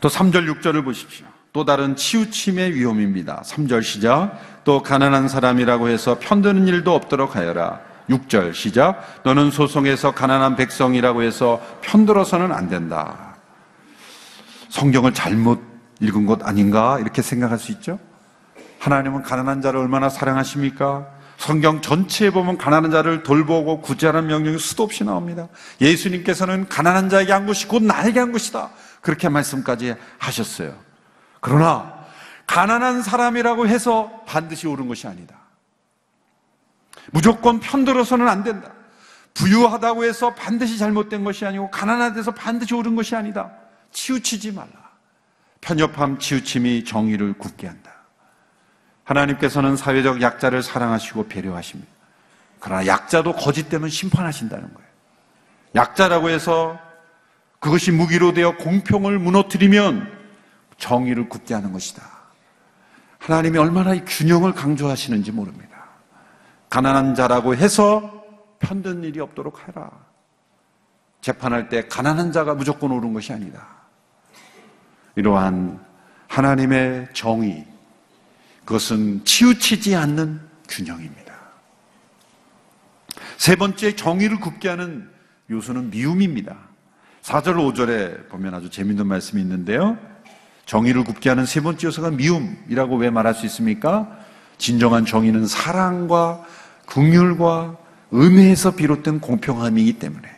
또 0.01 0.09
3절, 0.09 0.51
6절을 0.59 0.83
보십시오. 0.83 1.25
또 1.53 1.65
다른 1.65 1.95
치우침의 1.95 2.73
위험입니다. 2.73 3.43
3절 3.45 3.83
시작. 3.83 4.52
또 4.63 4.81
가난한 4.81 5.27
사람이라고 5.27 5.89
해서 5.89 6.17
편드는 6.19 6.67
일도 6.67 6.93
없도록 6.93 7.35
하여라. 7.35 7.79
6절 8.09 8.53
시작. 8.53 9.21
너는 9.23 9.51
소송에서 9.51 10.11
가난한 10.11 10.55
백성이라고 10.55 11.23
해서 11.23 11.61
편들어서는 11.81 12.51
안 12.51 12.69
된다. 12.69 13.35
성경을 14.69 15.13
잘못 15.13 15.61
읽은 15.99 16.25
것 16.25 16.45
아닌가? 16.47 16.97
이렇게 16.99 17.21
생각할 17.21 17.59
수 17.59 17.71
있죠? 17.73 17.99
하나님은 18.79 19.23
가난한 19.23 19.61
자를 19.61 19.79
얼마나 19.79 20.09
사랑하십니까? 20.09 21.07
성경 21.37 21.81
전체에 21.81 22.29
보면 22.31 22.57
가난한 22.57 22.91
자를 22.91 23.23
돌보고 23.23 23.81
구제하는 23.81 24.27
명령이 24.27 24.57
수도 24.59 24.83
없이 24.83 25.03
나옵니다. 25.03 25.47
예수님께서는 25.81 26.67
가난한 26.67 27.09
자에게 27.09 27.31
한 27.31 27.45
것이 27.45 27.67
곧 27.67 27.83
나에게 27.83 28.19
한 28.19 28.31
것이다. 28.31 28.69
그렇게 29.01 29.29
말씀까지 29.29 29.95
하셨어요. 30.17 30.73
그러나 31.39 31.93
가난한 32.47 33.01
사람이라고 33.01 33.67
해서 33.67 34.23
반드시 34.25 34.67
옳은 34.67 34.87
것이 34.87 35.07
아니다. 35.07 35.35
무조건 37.11 37.59
편들어서는 37.59 38.27
안 38.27 38.43
된다. 38.43 38.71
부유하다고 39.33 40.03
해서 40.05 40.33
반드시 40.35 40.77
잘못된 40.77 41.23
것이 41.23 41.45
아니고 41.45 41.71
가난하다 41.71 42.15
해서 42.15 42.31
반드시 42.31 42.73
옳은 42.75 42.95
것이 42.95 43.15
아니다. 43.15 43.51
치우치지 43.91 44.51
말라. 44.51 44.91
편협함, 45.61 46.19
치우침이 46.19 46.83
정의를 46.83 47.33
굳게 47.33 47.67
한다. 47.67 47.91
하나님께서는 49.05 49.75
사회적 49.75 50.21
약자를 50.21 50.61
사랑하시고 50.61 51.27
배려하십니다. 51.27 51.91
그러나 52.59 52.85
약자도 52.85 53.33
거짓 53.33 53.69
되면 53.69 53.89
심판하신다는 53.89 54.73
거예요. 54.73 54.89
약자라고 55.75 56.29
해서 56.29 56.79
그것이 57.59 57.91
무기로 57.91 58.33
되어 58.33 58.55
공평을 58.57 59.19
무너뜨리면 59.19 60.11
정의를 60.77 61.29
굳게 61.29 61.53
하는 61.53 61.73
것이다. 61.73 62.12
하나님이 63.23 63.57
얼마나 63.57 63.93
이 63.93 64.03
균형을 64.03 64.51
강조하시는지 64.51 65.31
모릅니다. 65.31 65.85
가난한 66.69 67.15
자라고 67.15 67.55
해서 67.55 68.21
편든 68.59 69.03
일이 69.05 69.21
없도록 69.21 69.65
하라. 69.65 69.91
재판할 71.21 71.69
때 71.69 71.87
가난한 71.87 72.33
자가 72.33 72.53
무조건 72.53 72.91
옳은 72.91 73.13
것이 73.13 73.31
아니다. 73.31 73.65
이러한 75.15 75.81
하나님의 76.27 77.07
정의, 77.13 77.65
그것은 78.65 79.23
치우치지 79.23 79.95
않는 79.95 80.41
균형입니다. 80.67 81.33
세 83.37 83.55
번째 83.55 83.95
정의를 83.95 84.41
굽게 84.41 84.67
하는 84.67 85.09
요소는 85.49 85.91
미움입니다. 85.91 86.57
4절, 87.21 87.55
5절에 87.55 88.27
보면 88.27 88.53
아주 88.53 88.69
재밌는 88.69 89.07
말씀이 89.07 89.41
있는데요. 89.41 89.97
정의를 90.65 91.03
굽게 91.03 91.29
하는 91.29 91.45
세 91.45 91.61
번째 91.61 91.87
요소가 91.87 92.11
미움이라고 92.11 92.97
왜 92.97 93.09
말할 93.09 93.33
수 93.33 93.45
있습니까? 93.45 94.07
진정한 94.57 95.05
정의는 95.05 95.47
사랑과 95.47 96.43
긍휼과 96.85 97.77
은혜에서 98.13 98.71
비롯된 98.75 99.19
공평함이기 99.19 99.93
때문에 99.93 100.29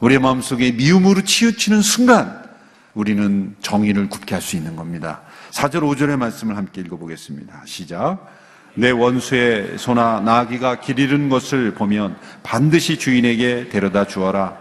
우리의 0.00 0.20
마음속에 0.20 0.72
미움으로 0.72 1.22
치우치는 1.22 1.82
순간 1.82 2.42
우리는 2.94 3.54
정의를 3.60 4.08
굽게 4.08 4.34
할 4.34 4.42
수 4.42 4.56
있는 4.56 4.76
겁니다. 4.76 5.22
4절, 5.52 5.80
5절의 5.80 6.16
말씀을 6.16 6.56
함께 6.56 6.80
읽어보겠습니다. 6.80 7.62
시작. 7.66 8.26
내 8.74 8.90
원수의 8.90 9.78
소나 9.78 10.20
나귀가 10.20 10.80
길 10.80 10.98
잃은 10.98 11.28
것을 11.28 11.74
보면 11.74 12.16
반드시 12.42 12.98
주인에게 12.98 13.68
데려다 13.68 14.06
주어라. 14.06 14.56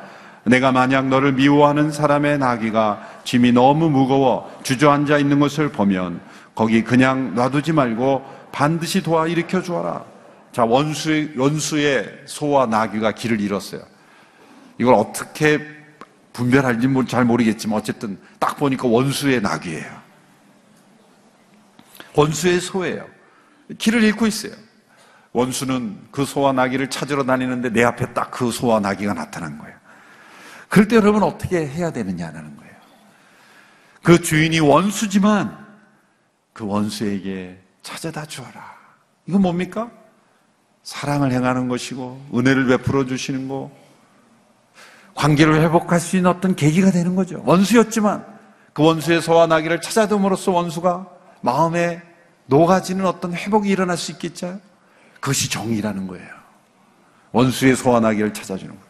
내가 0.46 0.72
만약 0.72 1.08
너를 1.08 1.34
미워하는 1.34 1.92
사람의 1.92 2.40
나귀가 2.40 3.08
짐이 3.24 3.52
너무 3.52 3.90
무거워 3.90 4.50
주저앉아 4.64 5.18
있는 5.18 5.40
것을 5.40 5.72
보면 5.72 6.22
거기 6.56 6.84
그냥 6.84 7.36
놔두지 7.36 7.74
말고 7.74 8.26
반드시 8.52 9.04
도와 9.04 9.28
일으켜 9.28 9.62
주어라. 9.62 10.04
자, 10.52 10.66
원수의, 10.66 11.34
원수의 11.38 12.24
소와 12.26 12.66
나귀가 12.66 13.12
길을 13.12 13.40
잃었어요. 13.40 13.82
이걸 14.78 14.96
어떻게 14.96 15.60
분별할지 16.34 16.88
잘 17.08 17.26
모르겠지만 17.26 17.78
어쨌든 17.78 18.18
딱 18.40 18.58
보니까 18.58 18.88
원수의 18.88 19.42
나귀예요. 19.42 20.00
원수의 22.16 22.60
소예요. 22.60 23.06
길을 23.78 24.04
잃고 24.04 24.26
있어요. 24.26 24.54
원수는 25.32 26.08
그 26.12 26.26
소와 26.26 26.54
나귀를 26.54 26.90
찾으러 26.90 27.24
다니는데 27.24 27.70
내 27.70 27.84
앞에 27.84 28.14
딱 28.14 28.32
그 28.32 28.52
소와 28.52 28.80
나귀가 28.80 29.14
나타난 29.14 29.58
거예요. 29.58 29.79
그럴 30.70 30.88
때 30.88 30.96
여러분 30.96 31.24
어떻게 31.24 31.68
해야 31.68 31.92
되느냐는 31.92 32.56
거예요. 32.56 32.74
그 34.04 34.22
주인이 34.22 34.60
원수지만 34.60 35.68
그 36.54 36.66
원수에게 36.66 37.60
찾아다 37.82 38.26
주어라. 38.26 38.78
이건 39.26 39.42
뭡니까? 39.42 39.92
사랑을 40.84 41.32
행하는 41.32 41.68
것이고 41.68 42.30
은혜를 42.34 42.68
베풀어 42.68 43.06
주시는 43.06 43.48
거 43.48 43.72
관계를 45.16 45.60
회복할 45.62 46.00
수 46.00 46.16
있는 46.16 46.30
어떤 46.30 46.56
계기가 46.56 46.92
되는 46.92 47.16
거죠. 47.16 47.44
원수였지만 47.46 48.26
그 48.74 48.84
원수의 48.84 49.22
나귀를 49.50 49.82
찾아둠으로써 49.82 50.52
원수가 50.52 51.08
마음에 51.42 52.02
녹아지는 52.46 53.06
어떤 53.06 53.34
회복이 53.34 53.70
일어날 53.70 53.98
수 53.98 54.12
있겠죠? 54.14 54.60
그것이 55.16 55.50
정의라는 55.50 56.08
거예요. 56.08 56.30
원수의 57.32 57.76
나귀를 58.02 58.34
찾아주는 58.34 58.74
거예요. 58.74 58.89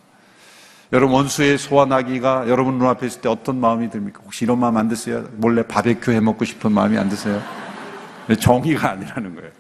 여러분 0.91 1.15
원수의 1.15 1.58
나귀가 1.88 2.49
여러분 2.49 2.80
눈앞에 2.80 3.06
있을 3.06 3.21
때 3.21 3.30
어떤 3.30 3.60
마음이 3.60 3.89
듭니까? 3.91 4.21
혹시 4.23 4.45
이런 4.45 4.60
마음 4.60 4.78
안 4.78 4.88
드세요? 4.88 5.28
몰래 5.34 5.62
바베큐 5.63 6.12
해 6.12 6.19
먹고 6.19 6.45
싶은 6.45 6.71
마음이 6.71 6.97
안 6.97 7.10
드세요? 7.10 7.41
정의가 8.39 8.91
아니라는 8.91 9.36
거예요. 9.36 9.52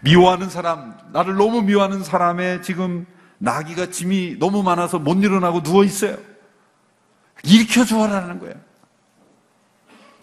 미워하는 0.00 0.48
사람, 0.48 0.96
나를 1.12 1.34
너무 1.34 1.62
미워하는 1.62 2.04
사람의 2.04 2.62
지금 2.62 3.06
나귀가 3.38 3.90
짐이 3.90 4.36
너무 4.38 4.62
많아서 4.62 4.98
못 4.98 5.22
일어나고 5.22 5.62
누워 5.62 5.82
있어요. 5.84 6.16
일으켜 7.42 7.84
주어라는 7.84 8.38
거예요. 8.38 8.54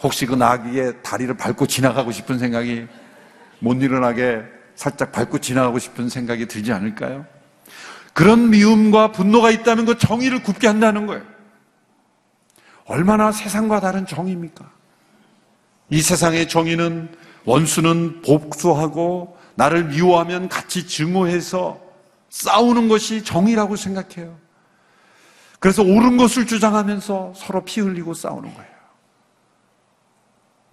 혹시 0.01 0.25
그 0.25 0.35
나귀의 0.35 1.03
다리를 1.03 1.35
밟고 1.35 1.67
지나가고 1.67 2.11
싶은 2.11 2.39
생각이 2.39 2.87
못 3.59 3.81
일어나게 3.81 4.43
살짝 4.75 5.11
밟고 5.11 5.39
지나가고 5.39 5.79
싶은 5.79 6.09
생각이 6.09 6.47
들지 6.47 6.71
않을까요? 6.71 7.25
그런 8.13 8.51
미움과 8.51 9.11
분노가 9.11 9.49
있다는 9.51 9.85
것 9.85 9.99
정의를 9.99 10.43
굽게 10.43 10.67
한다는 10.67 11.07
거예요. 11.07 11.23
얼마나 12.85 13.31
세상과 13.31 13.79
다른 13.79 14.05
정의입니까? 14.05 14.69
이 15.89 16.01
세상의 16.01 16.47
정의는 16.47 17.15
원수는 17.45 18.21
복수하고 18.21 19.37
나를 19.55 19.85
미워하면 19.85 20.49
같이 20.49 20.87
증오해서 20.87 21.79
싸우는 22.29 22.87
것이 22.87 23.23
정의라고 23.23 23.75
생각해요. 23.75 24.35
그래서 25.59 25.81
옳은 25.81 26.17
것을 26.17 26.45
주장하면서 26.45 27.33
서로 27.35 27.63
피 27.63 27.79
흘리고 27.79 28.13
싸우는 28.13 28.53
거예요. 28.53 28.73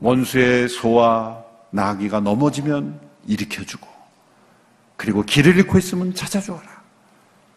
원수의 0.01 0.69
소와 0.69 1.45
나귀가 1.71 2.21
넘어지면 2.21 2.99
일으켜주고, 3.27 3.87
그리고 4.97 5.23
길을 5.23 5.57
잃고 5.59 5.79
있으면 5.79 6.15
찾아주어라. 6.15 6.70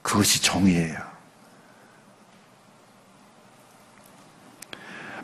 그것이 0.04 0.44
정의예요. 0.44 1.13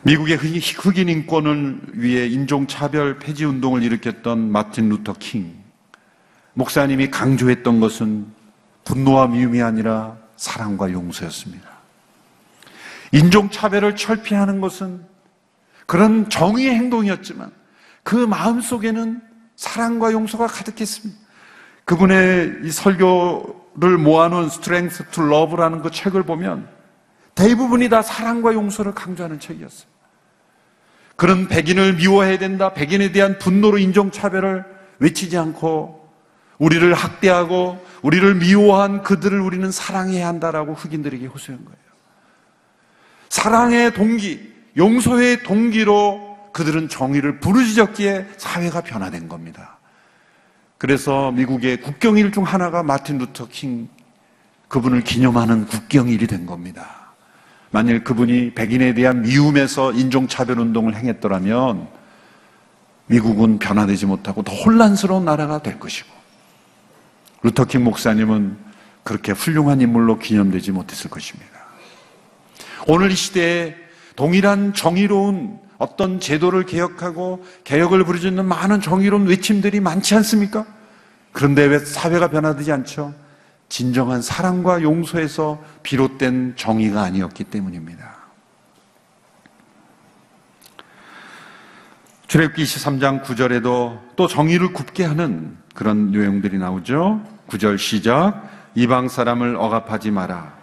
미국의 0.02 0.36
흑인 0.36 1.08
인권을 1.08 1.80
위해 1.92 2.26
인종차별 2.26 3.18
폐지 3.18 3.44
운동을 3.44 3.82
일으켰던 3.82 4.50
마틴 4.50 4.88
루터 4.88 5.12
킹. 5.18 5.54
목사님이 6.54 7.10
강조했던 7.10 7.80
것은 7.80 8.26
분노와 8.84 9.28
미움이 9.28 9.62
아니라 9.62 10.16
사랑과 10.36 10.90
용서였습니다. 10.90 11.68
인종차별을 13.12 13.94
철폐하는 13.96 14.60
것은 14.60 15.04
그런 15.86 16.30
정의의 16.30 16.74
행동이었지만 16.74 17.52
그 18.02 18.14
마음 18.14 18.60
속에는 18.60 19.20
사랑과 19.56 20.12
용서가 20.12 20.46
가득했습니다. 20.46 21.20
그분의 21.84 22.60
이 22.64 22.70
설교 22.70 23.59
를 23.80 23.96
모아놓은 23.96 24.46
Strength 24.46 25.10
to 25.10 25.24
Love라는 25.24 25.80
그 25.80 25.90
책을 25.90 26.24
보면 26.24 26.68
대부분이 27.34 27.88
다 27.88 28.02
사랑과 28.02 28.52
용서를 28.52 28.92
강조하는 28.94 29.40
책이었어요. 29.40 29.88
그런 31.16 31.48
백인을 31.48 31.94
미워해야 31.94 32.38
된다. 32.38 32.74
백인에 32.74 33.12
대한 33.12 33.38
분노로 33.38 33.78
인종차별을 33.78 34.64
외치지 34.98 35.38
않고 35.38 36.08
우리를 36.58 36.92
학대하고 36.92 37.82
우리를 38.02 38.34
미워한 38.34 39.02
그들을 39.02 39.40
우리는 39.40 39.70
사랑해야 39.70 40.28
한다라고 40.28 40.74
흑인들에게 40.74 41.26
호소한 41.26 41.64
거예요. 41.64 41.78
사랑의 43.30 43.94
동기, 43.94 44.52
용서의 44.76 45.42
동기로 45.42 46.50
그들은 46.52 46.88
정의를 46.90 47.40
부르짖었기에 47.40 48.26
사회가 48.36 48.82
변화된 48.82 49.28
겁니다. 49.28 49.79
그래서 50.80 51.30
미국의 51.32 51.82
국경일 51.82 52.32
중 52.32 52.44
하나가 52.44 52.82
마틴 52.82 53.18
루터 53.18 53.48
킹 53.48 53.86
그분을 54.68 55.04
기념하는 55.04 55.66
국경일이 55.66 56.26
된 56.26 56.46
겁니다. 56.46 57.12
만일 57.70 58.02
그분이 58.02 58.54
백인에 58.54 58.94
대한 58.94 59.20
미움에서 59.20 59.92
인종차별 59.92 60.58
운동을 60.58 60.96
행했더라면 60.96 61.86
미국은 63.08 63.58
변화되지 63.58 64.06
못하고 64.06 64.42
더 64.42 64.54
혼란스러운 64.54 65.26
나라가 65.26 65.62
될 65.62 65.78
것이고 65.78 66.08
루터킹 67.42 67.84
목사님은 67.84 68.56
그렇게 69.02 69.32
훌륭한 69.32 69.82
인물로 69.82 70.18
기념되지 70.18 70.72
못했을 70.72 71.10
것입니다. 71.10 71.50
오늘 72.86 73.10
이 73.10 73.14
시대에 73.14 73.76
동일한 74.16 74.72
정의로운 74.72 75.58
어떤 75.80 76.20
제도를 76.20 76.66
개혁하고 76.66 77.42
개혁을 77.64 78.04
부르짖는 78.04 78.44
많은 78.44 78.82
정의로운 78.82 79.26
외침들이 79.26 79.80
많지 79.80 80.14
않습니까? 80.14 80.66
그런데 81.32 81.64
왜 81.64 81.78
사회가 81.78 82.28
변화되지 82.28 82.70
않죠? 82.70 83.14
진정한 83.70 84.20
사랑과 84.20 84.82
용서에서 84.82 85.58
비롯된 85.82 86.54
정의가 86.56 87.02
아니었기 87.02 87.44
때문입니다. 87.44 88.14
출애굽기 92.26 92.62
23장 92.62 93.24
9절에도 93.24 94.00
또 94.16 94.26
정의를 94.26 94.74
굽게 94.74 95.04
하는 95.04 95.56
그런 95.74 96.10
내용들이 96.10 96.58
나오죠. 96.58 97.22
9절 97.48 97.78
시작 97.78 98.42
이방 98.74 99.08
사람을 99.08 99.56
억압하지 99.56 100.10
마라. 100.10 100.59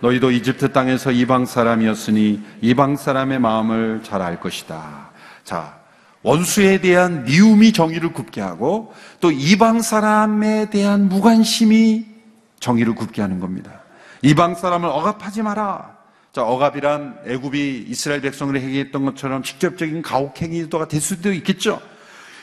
너희도 0.00 0.30
이집트 0.30 0.72
땅에서 0.72 1.10
이방 1.10 1.46
사람이었으니 1.46 2.42
이방 2.60 2.96
사람의 2.96 3.38
마음을 3.38 4.02
잘 4.02 4.22
알 4.22 4.40
것이다. 4.40 5.10
자, 5.44 5.78
원수에 6.22 6.80
대한 6.80 7.24
미움이 7.24 7.72
정의를 7.72 8.12
굽게 8.12 8.40
하고 8.40 8.92
또 9.20 9.30
이방 9.30 9.80
사람에 9.80 10.70
대한 10.70 11.08
무관심이 11.08 12.04
정의를 12.60 12.94
굽게 12.94 13.22
하는 13.22 13.38
겁니다. 13.38 13.82
이방 14.22 14.54
사람을 14.56 14.88
억압하지 14.88 15.42
마라. 15.42 15.96
자, 16.32 16.42
억압이란 16.42 17.20
애굽이 17.26 17.86
이스라엘 17.88 18.20
백성을 18.20 18.58
행했던 18.58 19.04
것처럼 19.04 19.42
직접적인 19.42 20.02
가혹행위도가 20.02 20.88
될 20.88 21.00
수도 21.00 21.32
있겠죠. 21.32 21.80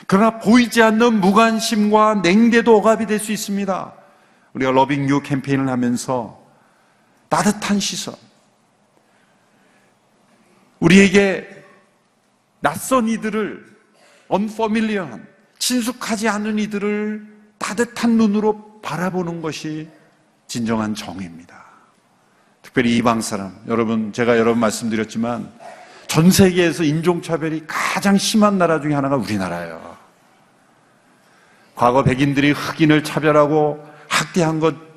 그러나 0.06 0.38
보이지 0.38 0.82
않는 0.82 1.20
무관심과 1.20 2.16
냉대도 2.22 2.76
억압이 2.76 3.06
될 3.06 3.18
수 3.20 3.32
있습니다. 3.32 3.92
우리가 4.54 4.70
러빙 4.70 5.08
유 5.08 5.20
캠페인을 5.20 5.68
하면서 5.68 6.43
따뜻한 7.34 7.80
시선, 7.80 8.14
우리에게 10.78 11.64
낯선 12.60 13.08
이들을 13.08 13.76
언퍼밀리어한 14.28 15.26
친숙하지 15.58 16.28
않은 16.28 16.60
이들을 16.60 17.26
따뜻한 17.58 18.12
눈으로 18.12 18.80
바라보는 18.82 19.42
것이 19.42 19.88
진정한 20.46 20.94
정의입니다. 20.94 21.60
특별히 22.62 22.96
이방 22.98 23.20
사람, 23.20 23.58
여러분 23.66 24.12
제가 24.12 24.38
여러 24.38 24.52
번 24.52 24.60
말씀드렸지만 24.60 25.52
전 26.06 26.30
세계에서 26.30 26.84
인종차별이 26.84 27.64
가장 27.66 28.16
심한 28.16 28.58
나라 28.58 28.80
중에 28.80 28.94
하나가 28.94 29.16
우리나라예요. 29.16 29.96
과거 31.74 32.04
백인들이 32.04 32.52
흑인을 32.52 33.02
차별하고 33.02 33.84
학대한 34.08 34.60
것 34.60 34.93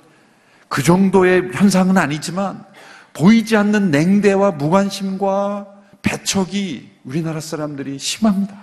그 0.67 0.83
정도의 0.83 1.51
현상은 1.53 1.97
아니지만 1.97 2.65
보이지 3.13 3.55
않는 3.57 3.91
냉대와 3.91 4.51
무관심과 4.51 5.67
배척이 6.01 6.91
우리나라 7.03 7.39
사람들이 7.39 7.97
심합니다. 7.99 8.55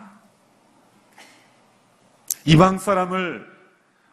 이방 2.45 2.79
사람을 2.79 3.47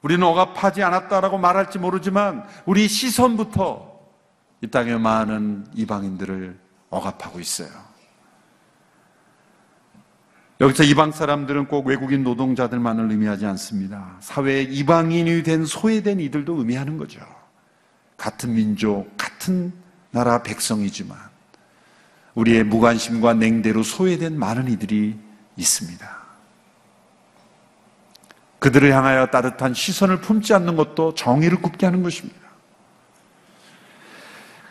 우리는 0.02 0.26
억압하지 0.26 0.82
않았다라고 0.84 1.38
말할지 1.38 1.78
모르지만 1.78 2.44
우리 2.66 2.88
시선부터 2.88 3.92
이 4.62 4.68
땅의 4.68 5.00
많은 5.00 5.68
이방인들을 5.74 6.60
억압하고 6.90 7.40
있어요. 7.40 7.70
여기서 10.60 10.84
이방 10.84 11.12
사람들은 11.12 11.68
꼭 11.68 11.88
외국인 11.88 12.24
노동자들만을 12.24 13.10
의미하지 13.10 13.48
않습니다. 13.48 14.18
사회에 14.20 14.62
이방인이 14.62 15.42
된 15.44 15.66
소외된 15.66 16.20
이들도 16.20 16.56
의미하는 16.56 16.98
거죠. 16.98 17.20
같은 18.22 18.54
민족, 18.54 19.12
같은 19.18 19.74
나라 20.12 20.44
백성이지만 20.44 21.18
우리의 22.36 22.64
무관심과 22.64 23.34
냉대로 23.34 23.82
소외된 23.82 24.38
많은 24.38 24.70
이들이 24.70 25.16
있습니다. 25.58 26.22
그들을 28.60 28.94
향하여 28.94 29.26
따뜻한 29.26 29.74
시선을 29.74 30.22
품지 30.22 30.54
않는 30.54 30.76
것도 30.76 31.16
정의를 31.16 31.64
굽게 31.64 31.88
하는 31.88 32.04
것입니다. 32.04 32.40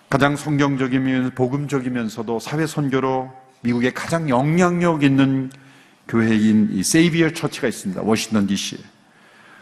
가장 0.08 0.36
성경적이면 0.36 1.34
복음적이면서도 1.34 2.38
사회 2.38 2.68
선교로 2.68 3.32
미국의 3.62 3.94
가장 3.94 4.28
영향력 4.28 5.02
있는 5.02 5.50
교회인 6.06 6.68
이 6.70 6.84
세이비어 6.84 7.32
처치가 7.32 7.66
있습니다. 7.66 8.00
워싱턴 8.02 8.46
DC에. 8.46 8.78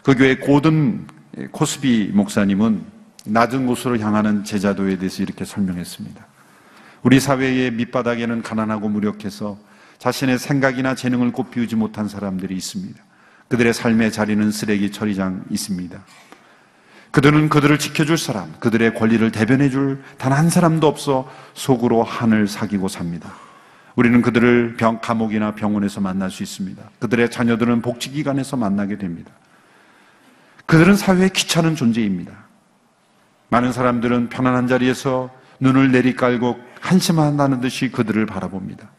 그 0.03 0.15
교회 0.15 0.35
고든 0.35 1.07
코스비 1.51 2.11
목사님은 2.13 2.98
낮은 3.29 3.65
곳으로 3.65 3.97
향하는 3.99 4.43
제자도에 4.43 4.97
대해서 4.97 5.23
이렇게 5.23 5.45
설명했습니다. 5.45 6.25
우리 7.03 7.19
사회의 7.19 7.71
밑바닥에는 7.71 8.41
가난하고 8.41 8.89
무력해서 8.89 9.57
자신의 9.99 10.39
생각이나 10.39 10.95
재능을 10.95 11.31
꽃피우지 11.31 11.75
못한 11.75 12.07
사람들이 12.07 12.55
있습니다. 12.55 13.01
그들의 13.47 13.73
삶의 13.73 14.11
자리는 14.11 14.51
쓰레기 14.51 14.91
처리장 14.91 15.45
있습니다. 15.49 15.99
그들은 17.11 17.49
그들을 17.49 17.79
지켜줄 17.79 18.17
사람, 18.17 18.53
그들의 18.59 18.93
권리를 18.93 19.31
대변해줄 19.31 20.03
단 20.17 20.31
한 20.31 20.49
사람도 20.49 20.87
없어 20.87 21.29
속으로 21.53 22.03
한을 22.03 22.47
사귀고 22.47 22.87
삽니다. 22.87 23.33
우리는 23.95 24.21
그들을 24.21 24.75
병, 24.77 25.01
감옥이나 25.01 25.55
병원에서 25.55 25.99
만날 25.99 26.29
수 26.31 26.43
있습니다. 26.43 26.81
그들의 26.99 27.31
자녀들은 27.31 27.81
복지기관에서 27.81 28.55
만나게 28.57 28.97
됩니다. 28.97 29.31
그들은 30.67 30.95
사회에 30.95 31.29
귀찮은 31.29 31.75
존재입니다. 31.75 32.48
많은 33.49 33.71
사람들은 33.71 34.29
편안한 34.29 34.67
자리에서 34.67 35.29
눈을 35.59 35.91
내리깔고 35.91 36.59
한심한다는 36.81 37.61
듯이 37.61 37.91
그들을 37.91 38.25
바라봅니다. 38.25 38.89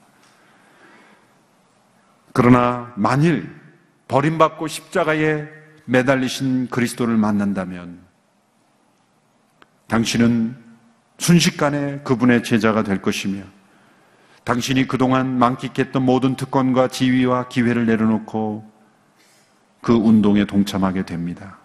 그러나 2.33 2.93
만일 2.97 3.51
버림받고 4.09 4.67
십자가에 4.67 5.49
매달리신 5.87 6.69
그리스도를 6.69 7.17
만난다면 7.17 8.01
당신은 9.87 10.57
순식간에 11.19 12.01
그분의 12.01 12.45
제자가 12.45 12.83
될 12.83 13.03
것이며 13.03 13.43
당신이 14.45 14.89
그동안 14.89 15.39
만끽했던 15.39 16.03
모든 16.03 16.35
특권과 16.35 16.89
지위와 16.89 17.49
기회를 17.49 17.87
내려놓고 17.87 18.71
그 19.81 19.93
운동에 19.93 20.45
동참하게 20.45 21.05
됩니다. 21.05 21.60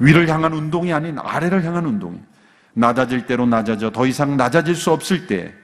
위를 0.00 0.28
향한 0.28 0.52
운동이 0.52 0.92
아닌 0.92 1.18
아래를 1.18 1.64
향한 1.64 1.86
운동이 1.86 2.18
낮아질 2.72 3.26
대로 3.26 3.46
낮아져 3.46 3.90
더 3.90 4.06
이상 4.06 4.36
낮아질 4.36 4.74
수 4.74 4.90
없을 4.90 5.26
때 5.26 5.54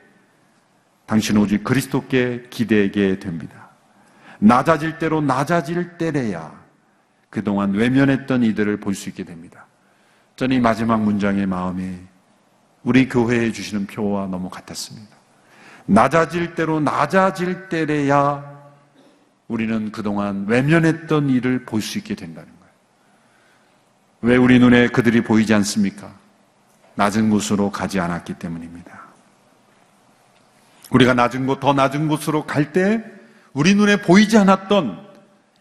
당신은 1.06 1.40
오직 1.40 1.64
그리스도께 1.64 2.46
기대게 2.50 3.18
됩니다. 3.18 3.70
낮아질 4.38 4.98
대로 4.98 5.20
낮아질 5.20 5.96
때래야 5.98 6.52
그동안 7.30 7.72
외면했던 7.72 8.42
이들을 8.42 8.78
볼 8.78 8.94
수 8.94 9.08
있게 9.08 9.24
됩니다. 9.24 9.66
저는 10.36 10.56
이 10.56 10.60
마지막 10.60 11.00
문장의 11.02 11.46
마음이 11.46 11.96
우리 12.82 13.08
교회에 13.08 13.52
주시는 13.52 13.86
표와 13.86 14.26
너무 14.26 14.50
같았습니다. 14.50 15.16
낮아질 15.86 16.54
대로 16.54 16.80
낮아질 16.80 17.68
때래야 17.68 18.44
우리는 19.48 19.90
그동안 19.92 20.46
외면했던 20.46 21.30
일을 21.30 21.64
볼 21.64 21.80
수 21.80 21.98
있게 21.98 22.14
된다는. 22.14 22.55
왜 24.26 24.34
우리 24.34 24.58
눈에 24.58 24.88
그들이 24.88 25.20
보이지 25.20 25.54
않습니까? 25.54 26.12
낮은 26.96 27.30
곳으로 27.30 27.70
가지 27.70 28.00
않았기 28.00 28.34
때문입니다. 28.34 29.02
우리가 30.90 31.14
낮은 31.14 31.46
곳, 31.46 31.60
더 31.60 31.72
낮은 31.72 32.08
곳으로 32.08 32.44
갈 32.44 32.72
때 32.72 33.04
우리 33.52 33.76
눈에 33.76 34.02
보이지 34.02 34.36
않았던 34.36 35.06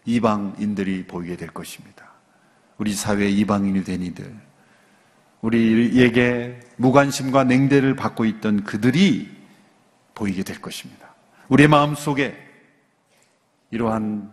이방인들이 0.04 1.06
보이게 1.06 1.36
될 1.36 1.50
것입니다. 1.50 2.10
우리 2.78 2.92
사회의 2.92 3.38
이방인이 3.38 3.84
된 3.84 4.02
이들, 4.02 4.34
우리에게 5.42 6.58
무관심과 6.74 7.44
냉대를 7.44 7.94
받고 7.94 8.24
있던 8.24 8.64
그들이 8.64 9.30
보이게 10.16 10.42
될 10.42 10.60
것입니다. 10.60 11.14
우리의 11.50 11.68
마음 11.68 11.94
속에 11.94 12.36
이러한 13.70 14.32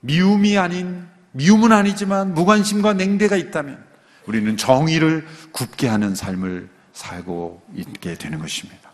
미움이 0.00 0.58
아닌, 0.58 1.06
미움은 1.32 1.72
아니지만 1.72 2.34
무관심과 2.34 2.94
냉대가 2.94 3.36
있다면 3.36 3.82
우리는 4.26 4.56
정의를 4.56 5.26
굽게 5.52 5.88
하는 5.88 6.14
삶을 6.14 6.68
살고 6.92 7.62
있게 7.74 8.14
되는 8.14 8.38
것입니다. 8.38 8.92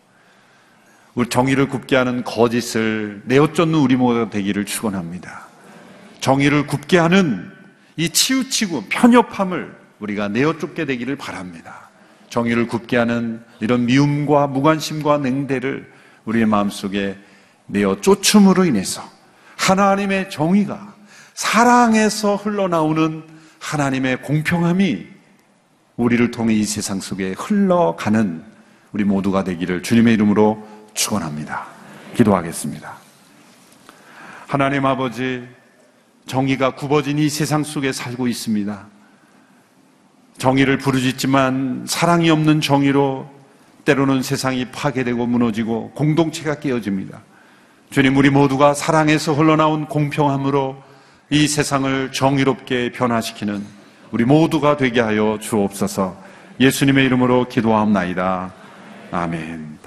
우리 1.15 1.29
정의를 1.29 1.69
굽게 1.69 1.97
하는 1.97 2.23
거짓을 2.23 3.23
내어쫓는 3.25 3.79
우리 3.79 3.97
모두가 3.97 4.31
되기를 4.31 4.65
축원합니다. 4.67 5.49
정의를 6.21 6.67
굽게 6.67 6.99
하는 6.99 7.51
이 7.97 8.09
치우치고 8.11 8.85
편협함을 8.89 9.77
우리가 9.99 10.29
내어쫓게 10.29 10.85
되기를 10.85 11.17
바랍니다. 11.17 11.89
정의를 12.31 12.69
굽게 12.69 12.97
하는 12.97 13.43
이런 13.61 13.87
미움과 13.87 14.47
무관심과 14.47 15.19
냉대를 15.19 15.91
우리의 16.25 16.47
마음속에 16.47 17.19
내어 17.67 18.01
쫓음으로 18.01 18.65
인해서 18.65 19.03
하나님의 19.57 20.31
정의가 20.31 20.95
사랑에서 21.39 22.35
흘러나오는 22.35 23.23
하나님의 23.61 24.23
공평함이 24.23 25.07
우리를 25.97 26.33
통해 26.33 26.53
이 26.53 26.65
세상 26.65 26.99
속에 26.99 27.37
흘러가는 27.39 28.43
우리 28.91 29.05
모두가 29.05 29.45
되기를 29.45 29.85
주님의 29.85 30.15
이름으로 30.15 30.67
축원합니다. 30.95 31.65
기도하겠습니다. 32.17 32.93
하나님 34.49 34.85
아버지 34.85 35.47
정의가 36.27 36.75
굽어진 36.75 37.21
이 37.21 37.29
세상 37.29 37.63
속에 37.63 37.93
살고 37.93 38.27
있습니다. 38.27 38.87
정의를 40.39 40.79
부르짖지만 40.79 41.85
사랑이 41.87 42.31
없는 42.31 42.61
정의로 42.61 43.31
때로는 43.85 44.25
세상이 44.25 44.73
파괴되고 44.73 45.25
무너지고 45.29 45.93
공동체가 45.93 46.59
깨어집니다. 46.59 47.23
주님, 47.91 48.17
우리 48.17 48.29
모두가 48.29 48.75
사랑에서 48.75 49.35
흘러나온 49.35 49.87
공평함으로 49.87 50.88
이 51.31 51.47
세상을 51.47 52.13
정의롭게 52.13 52.93
변화시키는 52.93 53.65
우리 54.13 54.25
모두가 54.25 54.77
되게 54.77 55.01
하여 55.01 55.39
주옵소서 55.41 56.17
예수님의 56.61 57.05
이름으로 57.07 57.47
기도하옵나이다. 57.49 58.53
아멘. 59.13 59.79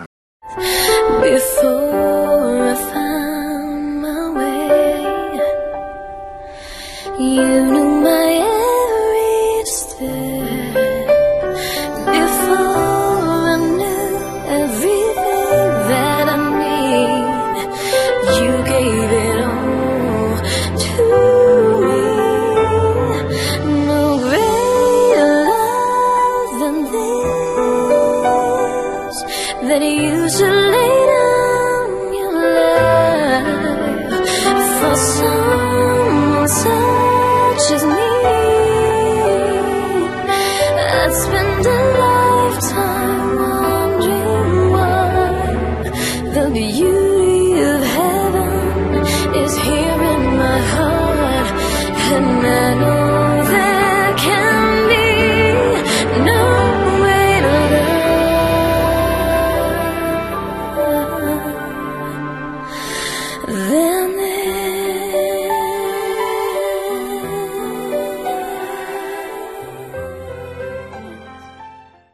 I 7.23 7.90